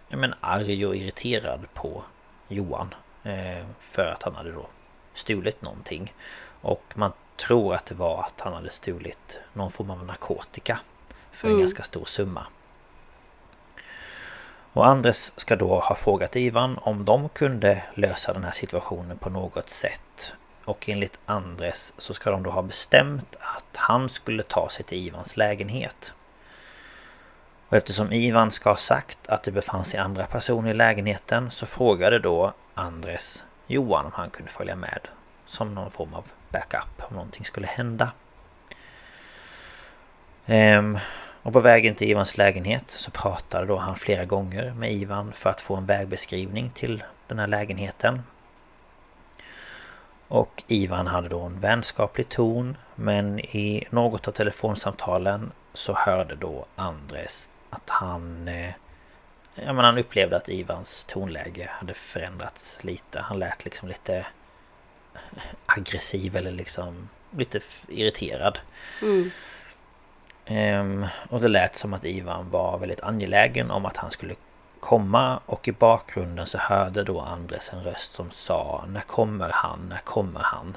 [0.09, 2.03] ja, men arg och irriterad på
[2.48, 2.94] Johan.
[3.22, 4.66] Eh, för att han hade då
[5.14, 6.14] stulit någonting.
[6.61, 10.80] Och man tror att det var att han hade stulit någon form av narkotika.
[11.30, 12.46] För en ganska stor summa.
[14.72, 19.30] Och Andres ska då ha frågat Ivan om de kunde lösa den här situationen på
[19.30, 20.34] något sätt.
[20.64, 25.06] Och enligt Andres så ska de då ha bestämt att han skulle ta sig till
[25.06, 26.14] Ivans lägenhet.
[27.68, 31.66] Och eftersom Ivan ska ha sagt att det befann sig andra personer i lägenheten så
[31.66, 35.08] frågade då Andres Johan om han kunde följa med.
[35.46, 38.12] Som någon form av backup om någonting skulle hända.
[40.46, 40.98] Ehm,
[41.43, 45.51] och på vägen till Ivans lägenhet så pratade då han flera gånger med Ivan för
[45.51, 48.22] att få en vägbeskrivning till den här lägenheten.
[50.28, 56.66] Och Ivan hade då en vänskaplig ton men i något av telefonsamtalen så hörde då
[56.76, 58.49] Andres att han...
[58.49, 58.70] Eh,
[59.55, 63.20] ja men han upplevde att Ivans tonläge hade förändrats lite.
[63.20, 64.26] Han lät liksom lite
[65.66, 68.59] aggressiv eller liksom lite irriterad.
[69.03, 69.30] Mm.
[70.51, 74.34] Um, och det lät som att Ivan var väldigt angelägen om att han skulle
[74.80, 79.86] komma och i bakgrunden så hörde då Andres en röst som sa När kommer han?
[79.88, 80.76] När kommer han?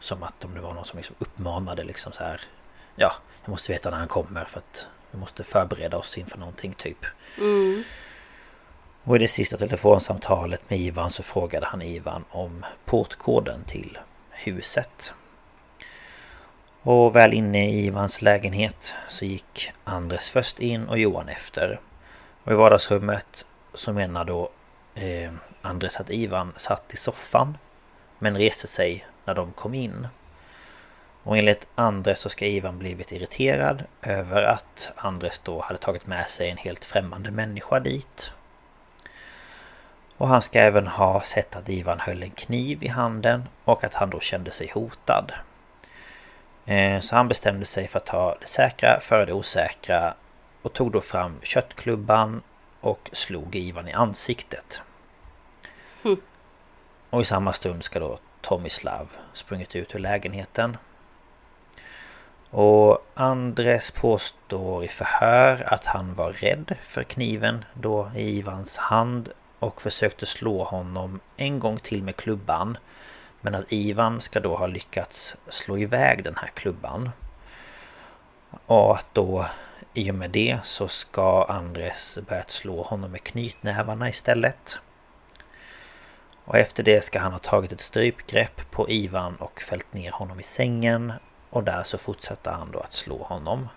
[0.00, 2.40] Som att om det var någon som liksom uppmanade liksom så här
[2.96, 3.12] Ja,
[3.44, 7.06] jag måste veta när han kommer för att vi måste förbereda oss inför någonting typ.
[7.38, 7.84] Mm.
[9.04, 13.98] Och i det sista telefonsamtalet med Ivan så frågade han Ivan om portkoden till
[14.30, 15.14] huset.
[16.90, 21.80] Och väl inne i Ivans lägenhet så gick Andres först in och Johan efter.
[22.44, 24.50] Och i vardagsrummet så menar då
[24.94, 25.30] eh,
[25.62, 27.58] Andres att Ivan satt i soffan
[28.18, 30.08] men reste sig när de kom in.
[31.22, 36.28] Och enligt Andres så ska Ivan blivit irriterad över att Andres då hade tagit med
[36.28, 38.32] sig en helt främmande människa dit.
[40.16, 43.94] Och han ska även ha sett att Ivan höll en kniv i handen och att
[43.94, 45.32] han då kände sig hotad.
[46.68, 50.14] Eh, så han bestämde sig för att ta det säkra före det osäkra
[50.62, 52.42] och tog då fram köttklubban
[52.80, 54.82] och slog Ivan i ansiktet.
[56.04, 56.20] Mm.
[57.10, 60.76] Och i samma stund ska då Tomislav sprungit ut ur lägenheten.
[62.50, 69.32] Och Andres påstår i förhör att han var rädd för kniven då i Ivans hand
[69.58, 72.78] och försökte slå honom en gång till med klubban.
[73.40, 77.10] Men att Ivan ska då ha lyckats slå iväg den här klubban.
[78.66, 79.46] Och att då
[79.94, 84.78] i och med det så ska Andres börjat slå honom med knytnävarna istället.
[86.44, 90.40] Och efter det ska han ha tagit ett strypgrepp på Ivan och fällt ner honom
[90.40, 91.12] i sängen.
[91.50, 93.68] Och där så fortsätter han då att slå honom.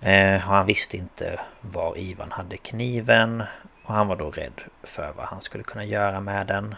[0.00, 3.42] Eh, han visste inte var Ivan hade kniven
[3.84, 6.74] och han var då rädd för vad han skulle kunna göra med den.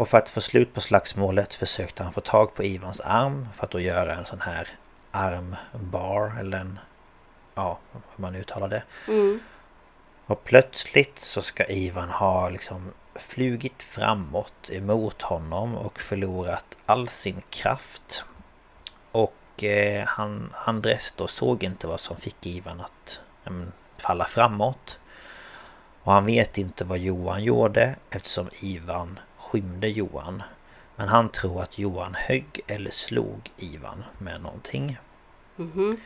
[0.00, 3.64] Och för att få slut på slagsmålet försökte han få tag på Ivans arm för
[3.64, 4.68] att då göra en sån här
[5.10, 6.78] armbar eller en...
[7.54, 8.82] Ja, hur man uttalar det.
[9.08, 9.40] Mm.
[10.26, 17.42] Och plötsligt så ska Ivan ha liksom flugit framåt emot honom och förlorat all sin
[17.50, 18.24] kraft.
[19.12, 23.52] Och eh, han, Andres då såg inte vad som fick Ivan att ja,
[23.96, 25.00] falla framåt.
[26.02, 29.18] Och han vet inte vad Johan gjorde eftersom Ivan
[29.50, 30.42] skymde Johan.
[30.96, 34.98] Men han tror att Johan högg eller slog Ivan med någonting.
[35.58, 35.96] Mm -hmm.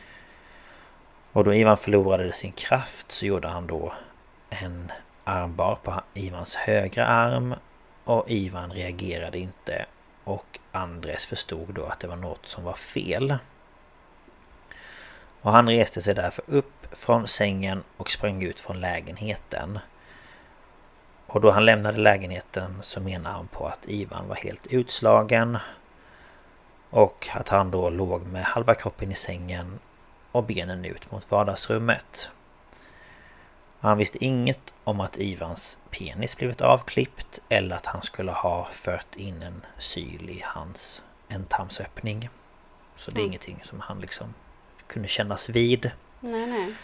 [1.31, 3.93] Och då Ivan förlorade sin kraft så gjorde han då
[4.49, 4.91] en
[5.23, 7.55] armbar på Ivans högra arm.
[8.03, 9.85] Och Ivan reagerade inte.
[10.23, 13.37] Och Andres förstod då att det var något som var fel.
[15.41, 19.79] Och han reste sig därför upp från sängen och sprang ut från lägenheten.
[21.35, 25.57] Och då han lämnade lägenheten så menar han på att Ivan var helt utslagen.
[26.89, 29.79] Och att han då låg med halva kroppen i sängen
[30.31, 32.29] och benen ut mot vardagsrummet.
[33.79, 39.15] Han visste inget om att Ivans penis blivit avklippt eller att han skulle ha fört
[39.15, 42.29] in en syl i hans ändtarmsöppning.
[42.95, 43.27] Så det är mm.
[43.27, 44.33] ingenting som han liksom
[44.87, 45.91] kunde kännas vid.
[46.19, 46.75] Nej, nej.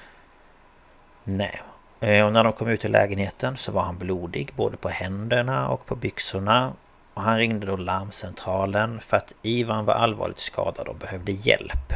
[1.24, 1.62] Nej.
[2.02, 5.70] Eh, och när de kom ut ur lägenheten så var han blodig både på händerna
[5.70, 6.74] och på byxorna.
[7.14, 11.94] Och han ringde då larmcentralen för att Ivan var allvarligt skadad och behövde hjälp.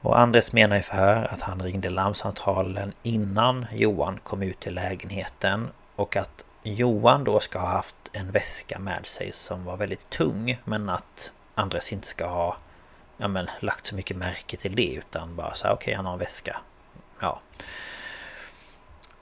[0.00, 5.68] Och Andres menar i förhör att han ringde larmcentralen innan Johan kom ut till lägenheten
[5.96, 10.58] och att Johan då ska ha haft en väska med sig som var väldigt tung
[10.64, 12.56] men att Andres inte ska ha
[13.16, 16.12] ja, men, lagt så mycket märke till det utan bara så okej okay, han har
[16.12, 16.56] en väska.
[17.20, 17.40] Ja.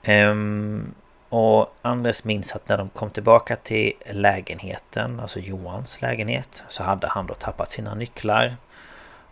[0.07, 0.93] Um,
[1.29, 7.07] och Andres minns att när de kom tillbaka till lägenheten, alltså Johans lägenhet, så hade
[7.07, 8.55] han då tappat sina nycklar.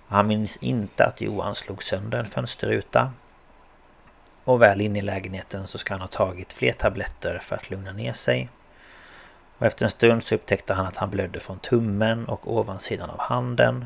[0.08, 3.12] Han minns inte att Johan slog sönder en fönsterruta.
[4.44, 7.92] Och väl inne i lägenheten så ska han ha tagit fler tabletter för att lugna
[7.92, 8.50] ner sig.
[9.58, 13.20] Och efter en stund så upptäckte han att han blödde från tummen och ovansidan av
[13.20, 13.86] handen.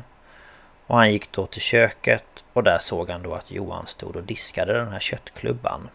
[0.86, 4.22] Och han gick då till köket och där såg han då att Johan stod och
[4.22, 5.88] diskade den här köttklubban.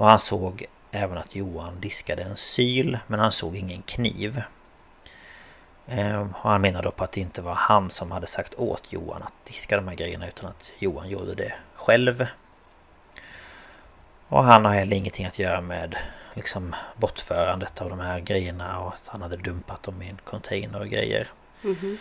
[0.00, 4.42] Och han såg även att Johan diskade en syl men han såg ingen kniv.
[5.88, 8.92] Ehm, och han menar då på att det inte var han som hade sagt åt
[8.92, 12.26] Johan att diska de här grejerna utan att Johan gjorde det själv.
[14.28, 15.96] Och han har heller ingenting att göra med
[16.34, 20.80] liksom bortförandet av de här grejerna och att han hade dumpat dem i en container
[20.80, 21.28] och grejer.
[21.62, 21.98] Mhm.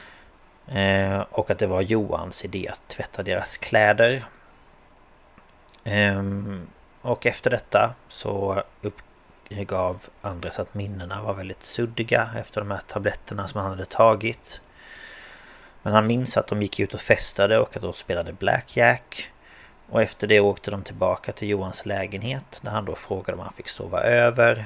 [0.67, 4.23] Eh, och att det var Johans idé att tvätta deras kläder.
[5.83, 6.67] Ehm,
[7.01, 13.47] och efter detta så uppgav Andres att minnena var väldigt suddiga efter de här tabletterna
[13.47, 14.61] som han hade tagit.
[15.81, 19.31] Men han minns att de gick ut och festade och att de spelade Blackjack.
[19.89, 23.53] Och efter det åkte de tillbaka till Johans lägenhet där han då frågade om han
[23.53, 24.65] fick sova över.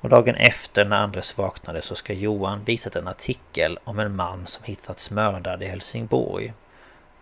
[0.00, 4.46] Och dagen efter när Andres vaknade så ska Johan visat en artikel om en man
[4.46, 6.52] som hittats mördad i Helsingborg.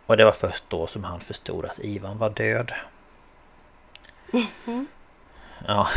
[0.06, 2.72] Och det var först då som han förstod att Ivan var död.
[5.66, 5.88] Ja,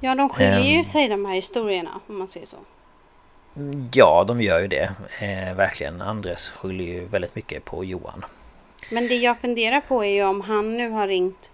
[0.00, 0.84] Ja, de skiljer ju Ehm.
[0.84, 2.56] sig de här historierna om man säger så.
[3.92, 4.92] ja de gör ju det.
[5.20, 6.00] Eh, verkligen.
[6.02, 8.24] Andres skyller ju väldigt mycket på Johan.
[8.90, 11.50] Men det jag funderar på är ju om han nu har ringt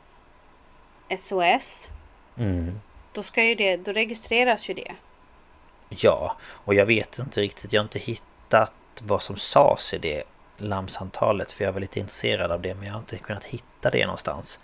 [1.18, 1.90] SOS.
[2.36, 2.80] Mm.
[3.12, 4.92] Då ska ju det, då registreras ju det.
[5.88, 7.72] Ja, och jag vet inte riktigt.
[7.72, 10.22] Jag har inte hittat vad som sades i det
[10.56, 11.52] larmsamtalet.
[11.52, 14.60] För jag var lite intresserad av det men jag har inte kunnat hitta det någonstans.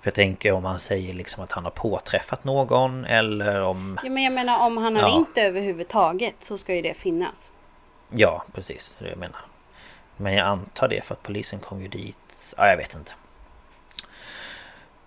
[0.00, 3.98] För jag tänker om han säger liksom att han har påträffat någon eller om...
[4.04, 5.08] Ja, men jag menar om han har Ja.
[5.08, 7.52] ringt överhuvudtaget så ska ju det finnas.
[8.08, 8.96] Ja, precis.
[8.98, 9.40] Det är det jag menar.
[10.16, 12.54] Men jag antar det för att polisen kom ju dit.
[12.56, 13.12] Ja, jag vet inte.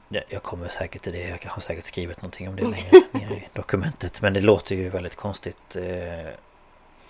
[0.09, 1.27] Ja, Jag kommer säkert till det.
[1.43, 4.21] Jag har säkert skrivit någonting om det längre ner i dokumentet.
[4.21, 5.75] Men det låter ju väldigt konstigt.
[5.75, 6.31] Eh,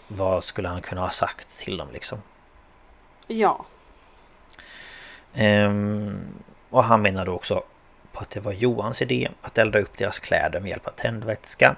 [0.07, 2.21] vad skulle han kunna ha sagt till dem liksom?
[3.27, 3.65] Ja.
[5.33, 6.19] Ehm,
[6.69, 7.63] och han menade också
[8.13, 11.75] på att det var Johans idé att elda upp deras kläder med hjälp av tändvätska.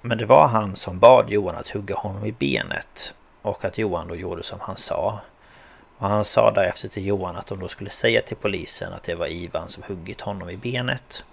[0.00, 4.08] Men det var han som bad Johan att hugga honom i benet och att Johan
[4.08, 5.20] då gjorde som han sa.
[5.98, 9.14] Och han sa därefter till Johan att de då skulle säga till polisen att det
[9.14, 11.24] var Ivan som huggit honom i benet.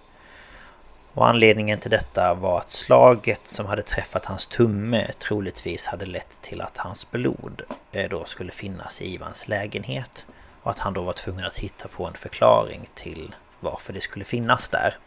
[1.14, 6.42] Och anledningen till detta var att slaget som hade träffat hans tumme troligtvis hade lett
[6.42, 7.62] till att hans blod
[7.92, 10.26] eh, då skulle finnas i Ivans lägenhet.
[10.66, 14.26] Och att han då var tvungen att hitta på en förklaring till varför det skulle
[14.26, 14.98] finnas där.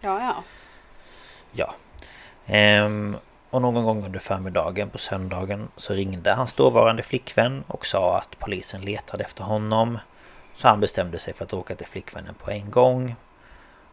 [0.00, 0.42] Ja, ja.
[1.52, 1.74] Ja.
[2.46, 3.16] Ehm,
[3.50, 8.38] och någon gång under förmiddagen på söndagen så ringde hans dåvarande flickvän och sa att
[8.38, 9.98] polisen letade efter honom.
[10.54, 13.16] Så han bestämde sig för att åka till flickvännen på en gång.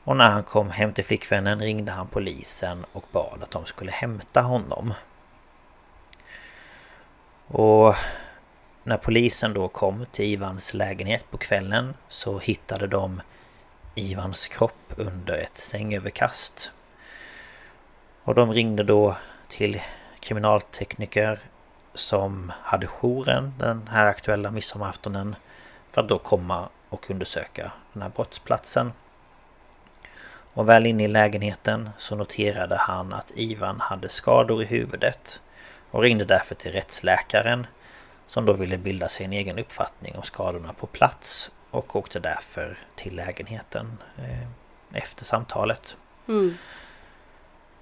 [0.04, 3.92] Och när han kom hem till flickvännen ringde han polisen och bad att de skulle
[3.92, 4.94] hämta honom.
[7.48, 7.96] Och
[8.84, 13.22] när polisen då kom till Ivans lägenhet på kvällen så hittade de
[13.96, 16.72] Ivans kropp under ett sängöverkast.
[18.24, 19.16] Och de ringde då
[19.50, 19.82] till
[20.20, 21.40] kriminaltekniker
[21.94, 25.36] som hade jouren den här aktuella midsommaraftonen
[25.92, 28.92] för att då komma och undersöka den här brottsplatsen.
[30.54, 35.42] Och väl inne i lägenheten så noterade han att Ivan hade skador i huvudet
[35.92, 37.68] och ringde därför till rättsläkaren
[38.34, 42.78] som då ville bilda sig en egen uppfattning om skadorna på plats och åkte därför
[42.96, 44.48] till lägenheten eh,
[44.94, 45.98] efter samtalet.
[46.28, 46.58] Mm.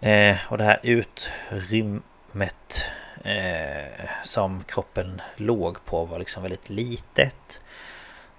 [0.01, 2.03] Eh, och det här utrymmet
[3.23, 7.61] eh, som kroppen låg på var liksom väldigt litet.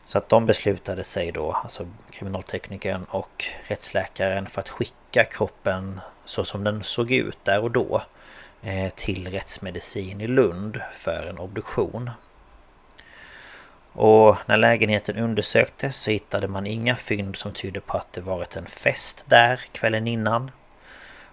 [0.06, 6.44] Så att de beslutade sig då, alltså kriminalteknikern och rättsläkaren för att skicka kroppen så
[6.44, 8.02] som den såg ut där och då
[8.64, 12.10] Eh, till rättsmedicin i Lund för en obduktion.
[13.92, 18.56] Och när lägenheten undersöktes så hittade man inga fynd som tydde på att det varit
[18.56, 20.50] en fest där kvällen innan.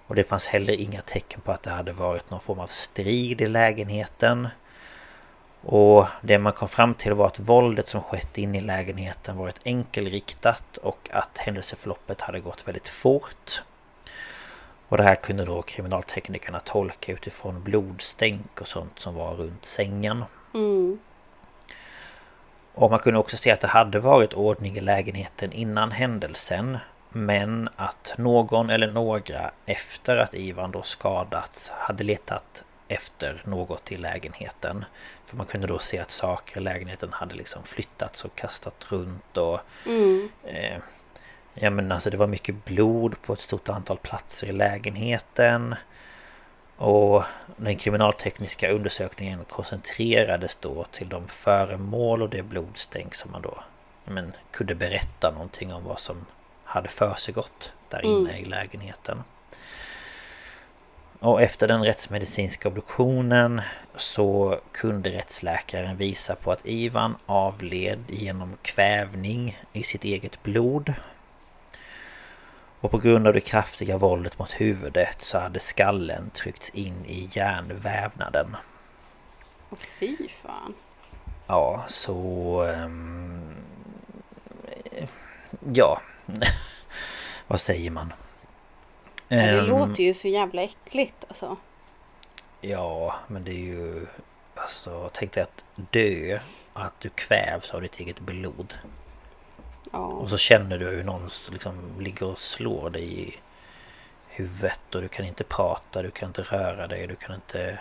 [0.07, 3.41] Och det fanns heller inga tecken på att det hade varit någon form av strid
[3.41, 4.47] i lägenheten.
[5.61, 9.59] Och det man kom fram till var att våldet som skett inne i lägenheten varit
[9.65, 13.63] enkelriktat och att händelseförloppet hade gått väldigt fort.
[14.89, 20.23] Och det här kunde då kriminalteknikerna tolka utifrån blodstänk och sånt som var runt sängen.
[20.53, 20.99] Mm.
[22.73, 26.77] Och man kunde också se att det hade varit ordning i lägenheten innan händelsen.
[27.09, 33.97] Men att någon eller några efter att Ivan då skadats hade letat efter något i
[33.97, 34.85] lägenheten.
[35.23, 39.37] För man kunde då se att saker i lägenheten hade liksom flyttats och kastat runt
[39.37, 39.59] och...
[39.85, 40.29] Mm.
[40.43, 40.77] Eh,
[41.59, 45.75] ja men alltså det var mycket blod på ett stort antal platser i lägenheten.
[46.77, 47.23] Och
[47.57, 53.63] den kriminaltekniska undersökningen koncentrerades då till de föremål och det blodstänk som man då
[54.05, 56.25] men, kunde berätta någonting om vad som
[56.63, 59.23] hade försiggått där inne i lägenheten.
[61.19, 63.61] Och efter den rättsmedicinska obduktionen
[63.95, 70.93] så kunde rättsläkaren visa på att Ivan avled genom kvävning i sitt eget blod.
[72.81, 77.29] Och på grund av det kraftiga våldet mot huvudet så hade skallen tryckts in i
[77.31, 78.55] hjärnvävnaden.
[79.69, 80.73] Och fy fan.
[81.47, 82.63] Ja, så...
[82.63, 83.55] Um,
[85.73, 86.01] ja.
[87.47, 88.13] Vad säger man?
[89.27, 91.57] Ja, det Ehm, låter ju så jävla äckligt alltså.
[92.61, 94.07] Ja, men det är ju...
[94.55, 96.39] Alltså, tänk dig att dö.
[96.73, 98.73] Att du kvävs av ditt eget blod.
[99.91, 99.99] Ja.
[99.99, 103.35] Och så känner du hur någon liksom ligger och slår dig i
[104.27, 107.79] huvudet och du kan inte prata, du kan inte röra dig, du kan inte...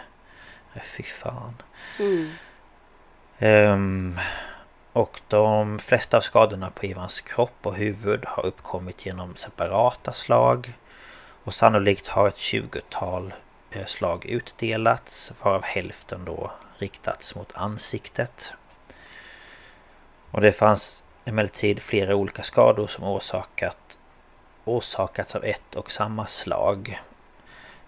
[0.83, 1.55] Fy fan.
[1.99, 2.31] Mm.
[3.39, 4.19] Ehm,
[4.93, 10.73] och de flesta av skadorna på Ivans kropp och huvud har uppkommit genom separata slag.
[11.45, 13.35] Och sannolikt har ett tjugotal
[13.71, 18.53] eh, slag utdelats, varav hälften då riktats mot ansiktet.
[20.31, 23.99] Och det fanns emellertid flera olika skador som orsakat,
[24.65, 27.01] orsakats av ett och samma slag.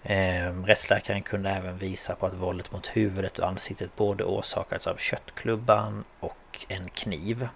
[0.03, 4.95] Eh, rättsläkaren kunde även visa på att våldet mot huvudet och ansiktet både orsakats av
[4.97, 7.47] köttklubban och en kniv.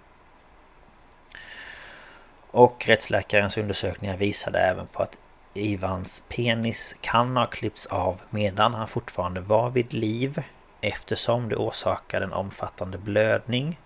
[2.51, 5.19] Och rättsläkarens undersökningar visade även på att
[5.53, 10.43] Ivans penis kan ha klippts av medan han fortfarande var vid liv
[10.81, 13.79] eftersom det orsakade en omfattande blödning.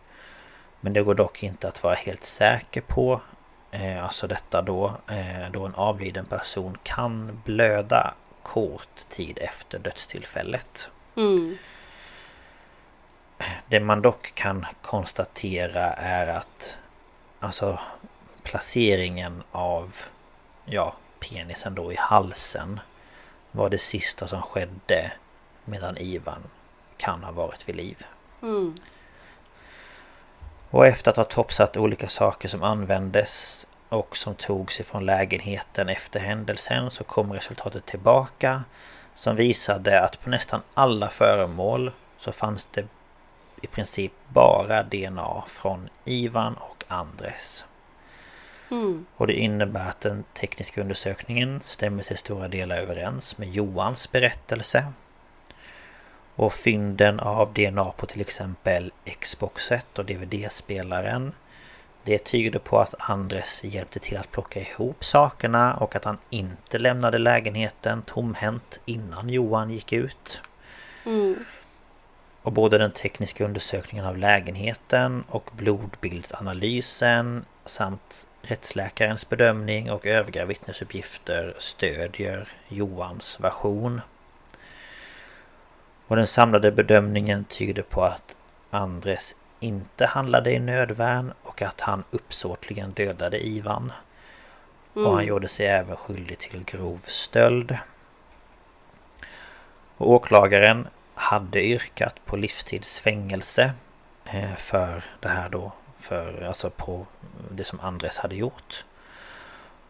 [0.82, 3.22] Men det går dock inte att vara helt säker på.
[3.72, 10.90] Eh, alltså detta då, eh, då en avliden person kan blöda kort tid efter dödstillfället.
[11.16, 11.58] Mm.
[13.68, 16.78] Det man dock kan konstatera är att
[17.40, 17.80] Alltså
[18.44, 19.96] placeringen av
[20.66, 22.80] Ja, penisen då i halsen
[23.52, 25.12] Var det sista som skedde
[25.66, 26.44] Medan Ivan
[26.98, 28.06] kan ha varit vid liv.
[28.42, 28.76] Mm.
[30.72, 36.20] Och efter att ha topsat olika saker som användes och som togs ifrån lägenheten efter
[36.20, 38.64] händelsen så kom resultatet tillbaka
[39.16, 42.86] som visade att på nästan alla föremål så fanns det
[43.62, 47.66] i princip bara DNA från Ivan och Andres.
[48.72, 49.06] Mm.
[49.16, 54.86] Och det innebär att den tekniska undersökningen stämmer till stora delar överens med Johans berättelse.
[56.40, 61.32] Och fynden av DNA på till exempel Xboxet och DVD-spelaren
[62.04, 66.78] Det tyder på att Andres hjälpte till att plocka ihop sakerna och att han inte
[66.78, 70.42] lämnade lägenheten tomhänt innan Johan gick ut.
[71.06, 71.46] Mm.
[72.42, 81.56] Och både den tekniska undersökningen av lägenheten och blodbildsanalysen samt rättsläkarens bedömning och övriga vittnesuppgifter
[81.58, 84.02] stödjer Johans version.
[86.10, 88.36] Och den samlade bedömningen tyder på att
[88.70, 93.92] Andres inte handlade i nödvärn och att han uppsåtligen dödade Ivan.
[94.94, 97.78] Och han gjorde sig även skyldig till grov stöld.
[99.98, 103.72] Och åklagaren hade yrkat på livstidsfängelse
[104.26, 105.72] eh, för det här då.
[105.98, 107.06] För, alltså på
[107.52, 108.86] det som Andres hade gjort.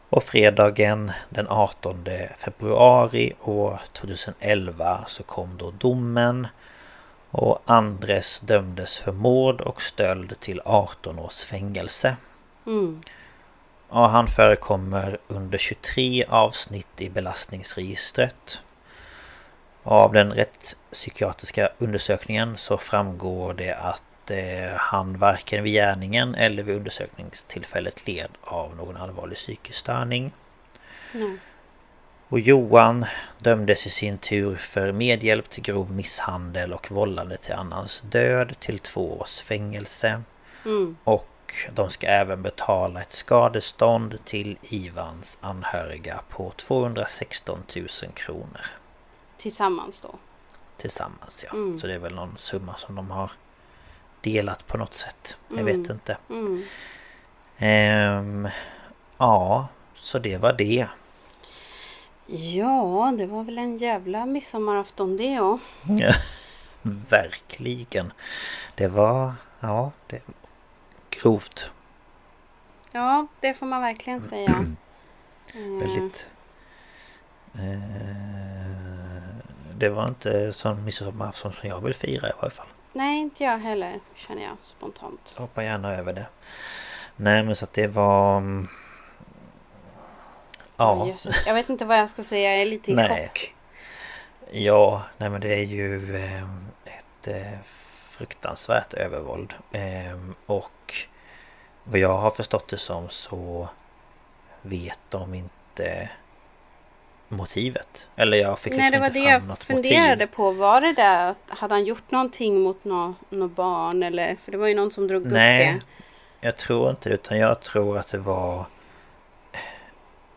[0.10, 2.06] Och fredagen den 18
[2.38, 6.48] februari år 2011 så kom då domen.
[7.32, 12.16] Och Andres dömdes för mord och stöld till 18 års fängelse.
[12.66, 13.02] Mm.
[13.90, 18.62] Och han förekommer under 23 avsnitt i belastningsregistret.
[19.84, 26.64] Och av den rättspsykiatriska undersökningen så framgår det att eh, han varken vid gärningen eller
[26.64, 30.32] vid undersökningstillfället led av någon allvarlig psykisk störning.
[31.12, 31.38] Nej.
[32.30, 33.06] Och Johan
[33.40, 38.80] dömdes i sin tur för medhjälp till grov misshandel och vållande till annans död till
[38.80, 40.22] två års fängelse.
[40.66, 40.98] Mm.
[41.04, 48.66] Och de ska även betala ett skadestånd till Ivans anhöriga på 216 000 kronor.
[49.38, 50.16] Tillsammans då.
[50.78, 51.54] Tillsammans ja.
[51.54, 51.80] Mm.
[51.80, 53.32] Så det är väl någon summa som de har
[54.22, 55.38] delat på något sätt.
[55.48, 55.66] Jag Mm.
[55.82, 56.18] vet inte.
[56.30, 56.64] Mm.
[57.58, 58.50] Ehm,
[59.18, 60.88] ja, så det var det.
[62.28, 65.60] Ja, det var väl en jävla midsommarafton det ja.
[67.10, 68.14] Verkligen.
[68.76, 70.22] Det var, ja, det
[71.10, 71.72] grovt.
[72.92, 74.66] Ja, det får man verkligen säga.
[75.54, 76.30] Eh, Väldigt...
[77.54, 77.80] Eh,
[79.76, 82.68] det var inte sån midsommarafton som jag vill fira i varje fall.
[82.94, 85.32] Nej, inte jag heller känner jag spontant.
[85.36, 86.26] Jag hoppar gärna över det.
[87.16, 88.38] Nej men så att det var...
[88.38, 88.68] mm,
[90.78, 91.08] Ja.
[91.08, 91.44] Jesus.
[91.48, 93.28] Jag vet inte vad jag ska säga, jag är lite i Nej.
[93.28, 93.56] chock.
[94.52, 96.44] Ja, nej men det är ju eh,
[96.86, 97.60] ett eh,
[98.10, 99.54] fruktansvärt övervåld.
[99.72, 100.94] Eh, och
[101.84, 103.70] vad jag har förstått det som så
[104.62, 106.10] vet de inte
[107.30, 108.08] motivet.
[108.16, 110.36] Eller jag fick Nej, liksom det var inte det fram jag något funderade motiv.
[110.36, 110.52] på.
[110.52, 111.36] Var det där?
[111.48, 114.04] Hade han gjort någonting mot något nå barn?
[114.04, 115.66] Eller, för det var ju någon som drog upp Nej,
[116.40, 116.48] det.
[116.48, 117.16] jag tror inte det.
[117.16, 118.66] Utan jag tror att det var...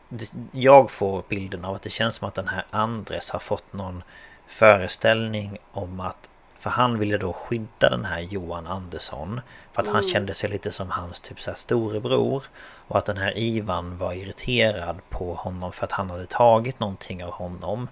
[0.09, 3.73] det- Jag får bilden av att det känns som att den här Andres har fått
[3.73, 4.03] någon
[4.47, 6.29] föreställning om att...
[6.63, 9.41] För han ville då skydda den här Johan Andersson.
[9.73, 12.43] För att han kände sig lite som hans typ så här storebror.
[12.89, 17.25] Och att den här Ivan var irriterad på honom för att han hade tagit någonting
[17.25, 17.89] av honom.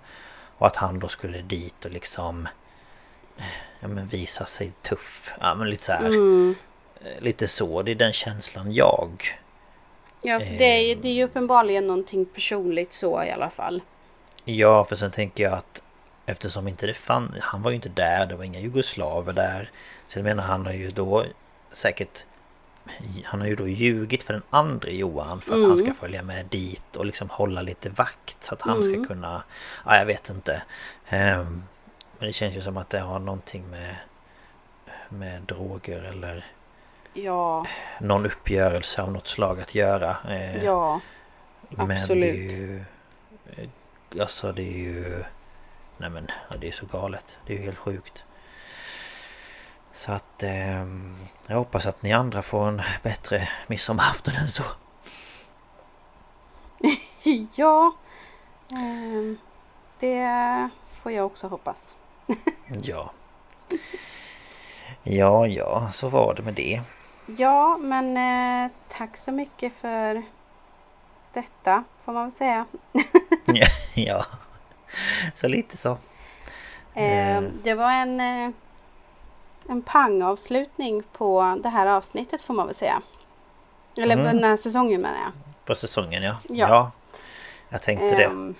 [0.58, 2.48] Och att han då skulle dit och liksom...
[3.80, 5.32] Ja men visa sig tuff.
[5.40, 6.06] Ja men lite så här.
[6.06, 6.54] Mm.
[7.04, 9.38] Eh, Lite så, det är den känslan jag
[10.22, 13.82] Ja, så det, är, det är ju uppenbarligen någonting personligt så i alla fall.
[14.44, 15.82] Ja, för sen tänker jag att
[16.30, 19.70] Eftersom inte det fann, han var ju inte där, det var inga jugoslaver där.
[20.08, 21.24] Så jag menar han har ju då
[21.70, 22.24] säkert
[23.24, 26.46] Han har ju då ljugit för den andra Johan för att han ska följa med
[26.46, 29.42] dit och liksom hålla lite vakt så att han ska kunna
[29.86, 30.62] Ja, jag vet inte.
[31.08, 31.62] Ehm,
[32.18, 33.96] Men det känns ju som att det har någonting med
[35.08, 36.44] Med droger eller
[37.12, 37.66] Ja,
[38.00, 40.16] någon uppgörelse av något slag att göra.
[40.28, 41.00] Eh, ja.
[41.68, 42.52] Men det är Absolut.
[42.52, 42.84] ju...
[44.20, 45.24] Alltså det är ju...
[46.00, 47.38] Nej men ja, det är så galet.
[47.46, 48.24] Det är ju helt sjukt.
[49.94, 50.42] Så att...
[50.42, 51.16] ehm,
[51.46, 54.62] jag hoppas att ni andra får en bättre midsommarafton än så.
[57.54, 57.92] Ja,
[58.76, 59.38] ehm,
[59.98, 60.68] det
[61.02, 61.96] får jag också hoppas.
[62.82, 63.10] Ja.
[65.02, 66.80] Ja, ja, så var det med det.
[67.26, 70.22] Ja, men eh, tack så mycket för
[71.32, 72.66] detta får man väl säga.
[73.94, 74.26] ja.
[75.34, 75.98] Så lite så.
[76.94, 78.50] Eh, det var en, eh,
[79.68, 83.02] en pangavslutning på det här avsnittet får man väl säga.
[83.96, 84.34] Eller på Mm.
[84.36, 85.32] den här säsongen menar jag.
[85.64, 86.36] På säsongen ja.
[86.48, 86.90] Ja.
[87.68, 88.24] Jag tänkte det.
[88.24, 88.54] Ehm,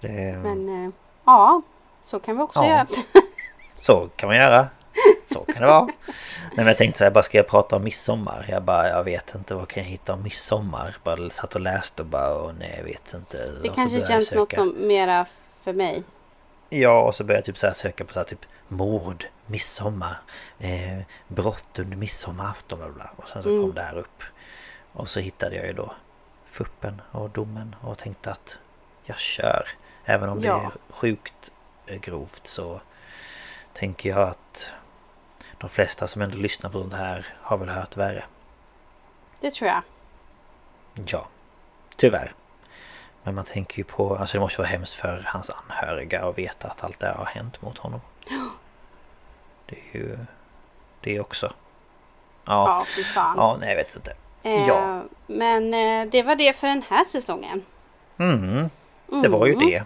[0.00, 0.36] det.
[0.42, 0.90] Men eh,
[1.24, 1.62] ja,
[2.02, 2.68] så kan vi också Ja.
[2.68, 2.86] göra.
[3.76, 4.66] Så kan man göra.
[5.32, 5.84] Så kan det vara.
[5.86, 5.94] Nej,
[6.56, 8.46] men jag tänkte så här, bara ska jag prata om midsommar?
[8.48, 10.96] Jag bara, jag vet inte, vad kan jag hitta om midsommar?
[11.04, 13.50] Bara satt och läste och bara, åh nej jag vet inte.
[13.62, 15.26] Det Och kanske känns något som mera
[15.64, 16.02] för mig.
[16.68, 20.16] Ja, och så började jag typ så här söka på så här typ mord, midsommar,
[20.58, 20.98] eh,
[21.28, 23.10] brott under midsommarafton bla bla.
[23.16, 23.62] Och sen så Mm.
[23.62, 24.22] kom det här upp.
[24.92, 25.92] Och så hittade jag ju då
[26.46, 28.58] fuppen och domen och tänkte att
[29.04, 29.68] jag kör.
[30.04, 30.54] Även om Ja.
[30.56, 31.50] det är sjukt
[31.86, 32.80] eh, grovt så
[33.74, 34.70] tänker jag att
[35.58, 38.24] de flesta som ändå lyssnar på sånt här har väl hört värre.
[39.40, 39.82] Det tror jag.
[41.06, 41.28] Ja,
[41.96, 42.32] tyvärr.
[43.22, 46.68] Men man tänker ju på, alltså det måste vara hemskt för hans anhöriga att veta
[46.68, 48.00] att allt det här har hänt mot honom.
[49.66, 50.18] Det är ju
[51.00, 51.46] det också.
[52.44, 53.34] Ja, Ja, fy fan.
[53.38, 54.14] ja nej jag vet inte.
[54.42, 55.02] Eh, ja.
[55.26, 57.64] Men eh, det var det för den här säsongen.
[58.18, 58.70] Mm,
[59.22, 59.66] det var ju Mm.
[59.68, 59.82] det.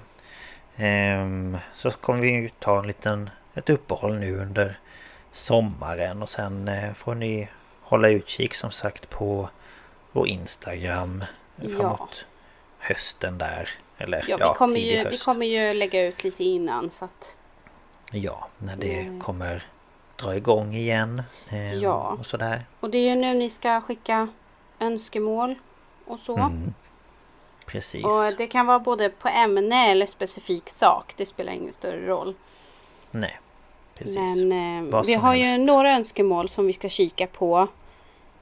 [0.76, 4.78] Ehm, så kommer vi ju ta en liten, ett uppehåll nu under
[5.32, 7.48] sommaren och sen eh, får ni
[7.82, 9.48] hålla utkik som sagt på
[10.12, 11.24] vår Instagram
[11.76, 12.24] framåt
[12.78, 13.68] hösten där.
[13.98, 15.12] Eller Ja, ja, vi, kommer tidig ju, höst.
[15.12, 17.36] vi kommer ju lägga ut lite innan så att
[18.10, 19.20] Ja, när det Mm.
[19.20, 19.62] kommer
[20.16, 21.22] dra igång igen.
[21.48, 22.16] ehm, Ja.
[22.18, 22.64] Och sådär.
[22.80, 24.28] Och det är ju nu ni ska skicka
[24.80, 25.54] önskemål
[26.06, 26.36] och så.
[26.36, 26.74] Mm.
[27.66, 28.04] Precis.
[28.04, 31.14] Och det kan vara både på ämne eller specifik sak.
[31.16, 32.34] Det spelar ingen större roll.
[33.10, 33.40] Nej.
[33.98, 34.44] Precis.
[34.44, 35.66] Men eh, vi har ju helst.
[35.66, 37.68] några önskemål som vi ska kika på.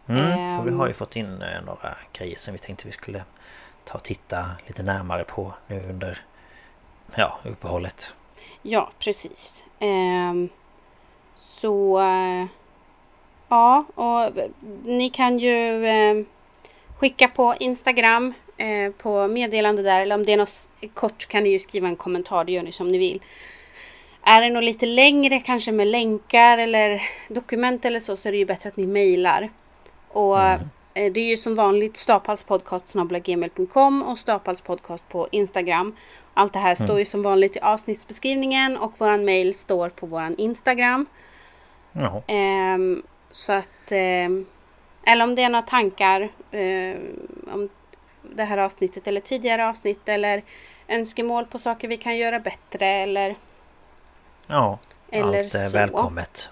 [0.09, 0.79] Mm, och vi Ehm.
[0.79, 3.23] har ju fått in eh, några grejer som vi tänkte vi skulle
[3.85, 6.19] ta och titta lite närmare på nu under
[7.15, 8.15] ja, uppehållet.
[8.62, 9.65] Ja, precis.
[9.79, 10.49] Ehm,
[11.41, 12.47] så eh,
[13.49, 14.31] ja, och
[14.85, 16.24] ni kan ju eh,
[16.99, 21.49] skicka på Instagram eh, på meddelande där eller om det är något kort kan ni
[21.51, 22.45] ju skriva en kommentar.
[22.45, 23.23] Det gör ni som ni vill.
[24.24, 28.39] Är det något lite längre kanske med länkar eller dokument eller så så är det
[28.39, 29.51] ju bättre att ni mejlar.
[30.09, 30.61] Och eh,
[30.94, 35.97] det är ju som vanligt staphalspodcast.gmail.com och staphalspodcast på Instagram.
[36.35, 40.35] Allt det här står ju som vanligt i avsnittsbeskrivningen och våran mail står på våran
[40.39, 41.07] Instagram.
[42.27, 43.93] Ehm, så att...
[43.93, 44.47] ehm,
[45.07, 46.97] eller om det är några tankar ehm,
[47.53, 47.69] om
[48.23, 50.43] det här avsnittet eller tidigare avsnitt eller
[50.89, 53.36] önskemål på saker vi kan göra bättre eller
[54.53, 54.79] ja
[55.11, 55.77] Eller allt är så.
[55.77, 56.51] välkommet.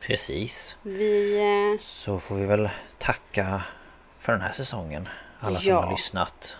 [0.00, 0.76] Precis.
[0.82, 1.38] vi...
[1.78, 3.62] eh, Så får vi väl tacka
[4.18, 5.08] för den här säsongen.
[5.40, 5.80] Alla som Ja.
[5.80, 6.56] har lyssnat.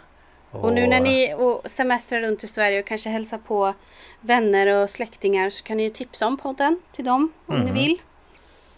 [0.51, 3.75] Och nu när ni och semestrar runt i Sverige och kanske hälsar på
[4.21, 7.65] vänner och släktingar så kan ni ju tipsa om podden till dem om Mhm.
[7.67, 8.01] ni vill.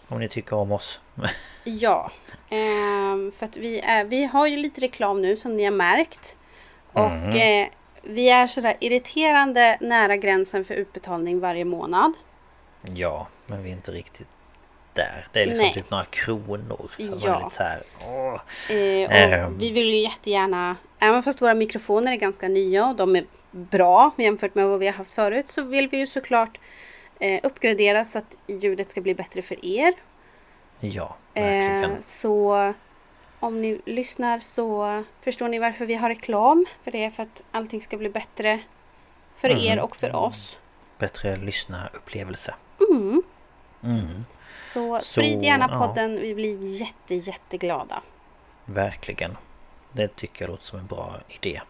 [0.07, 0.99] Om ni tycker om oss.
[1.63, 2.11] Ja,
[2.49, 6.37] ehm, för att vi, är, vi har ju lite reklam nu som ni har märkt.
[6.93, 7.67] Och eh,
[8.03, 12.13] vi är sådär irriterande nära gränsen för utbetalning varje månad.
[12.95, 14.27] Ja, men vi är inte riktigt
[14.93, 15.27] där.
[15.31, 15.73] Det är liksom Nej.
[15.73, 16.89] typ några kronor.
[16.97, 17.49] Ja.
[17.59, 17.83] här.
[18.69, 19.57] Eh, Ehm.
[19.57, 24.11] vi vill ju jättegärna, även fast våra mikrofoner är ganska nya och de är bra
[24.17, 26.59] jämfört med vad vi har haft förut, så vill vi ju såklart
[27.19, 29.93] eh, uppgradera så att ljudet ska bli bättre för er.
[30.79, 32.01] Ja, Eh, verkligen.
[32.03, 32.73] så
[33.43, 36.65] om ni lyssnar så förstår ni varför vi har reklam.
[36.83, 38.59] För det är för att allting ska bli bättre
[39.35, 39.63] för Mm.
[39.63, 40.57] er och för oss.
[40.97, 42.55] Bättre lyssna-upplevelse.
[44.73, 45.79] Så sprid gärna ja.
[45.87, 46.15] podden.
[46.21, 48.01] Vi blir jätte, jätteglada.
[48.65, 49.37] Verkligen.
[49.91, 51.61] Det tycker jag låter som en bra idé.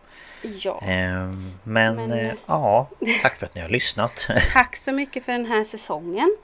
[0.42, 0.80] Ja.
[0.82, 2.88] Ehm, men Men, eh, eh, ja,
[3.22, 4.28] tack för att ni har lyssnat.
[4.54, 6.36] Tack så mycket för den här säsongen.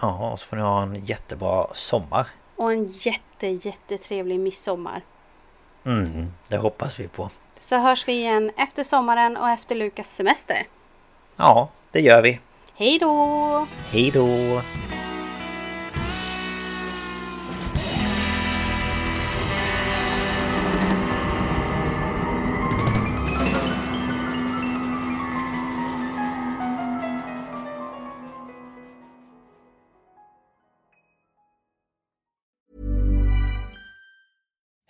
[0.00, 2.26] ja, och så får ni ha en jättebra sommar.
[2.56, 5.02] Och en jätte, jättetrevlig midsommar.
[5.84, 7.30] Mm, det hoppas vi på.
[7.60, 10.66] Så hörs vi igen efter sommaren och efter Lukas semester.
[11.36, 12.40] Ja, det gör vi.
[12.74, 13.66] Hej då!
[13.90, 14.62] Hej då!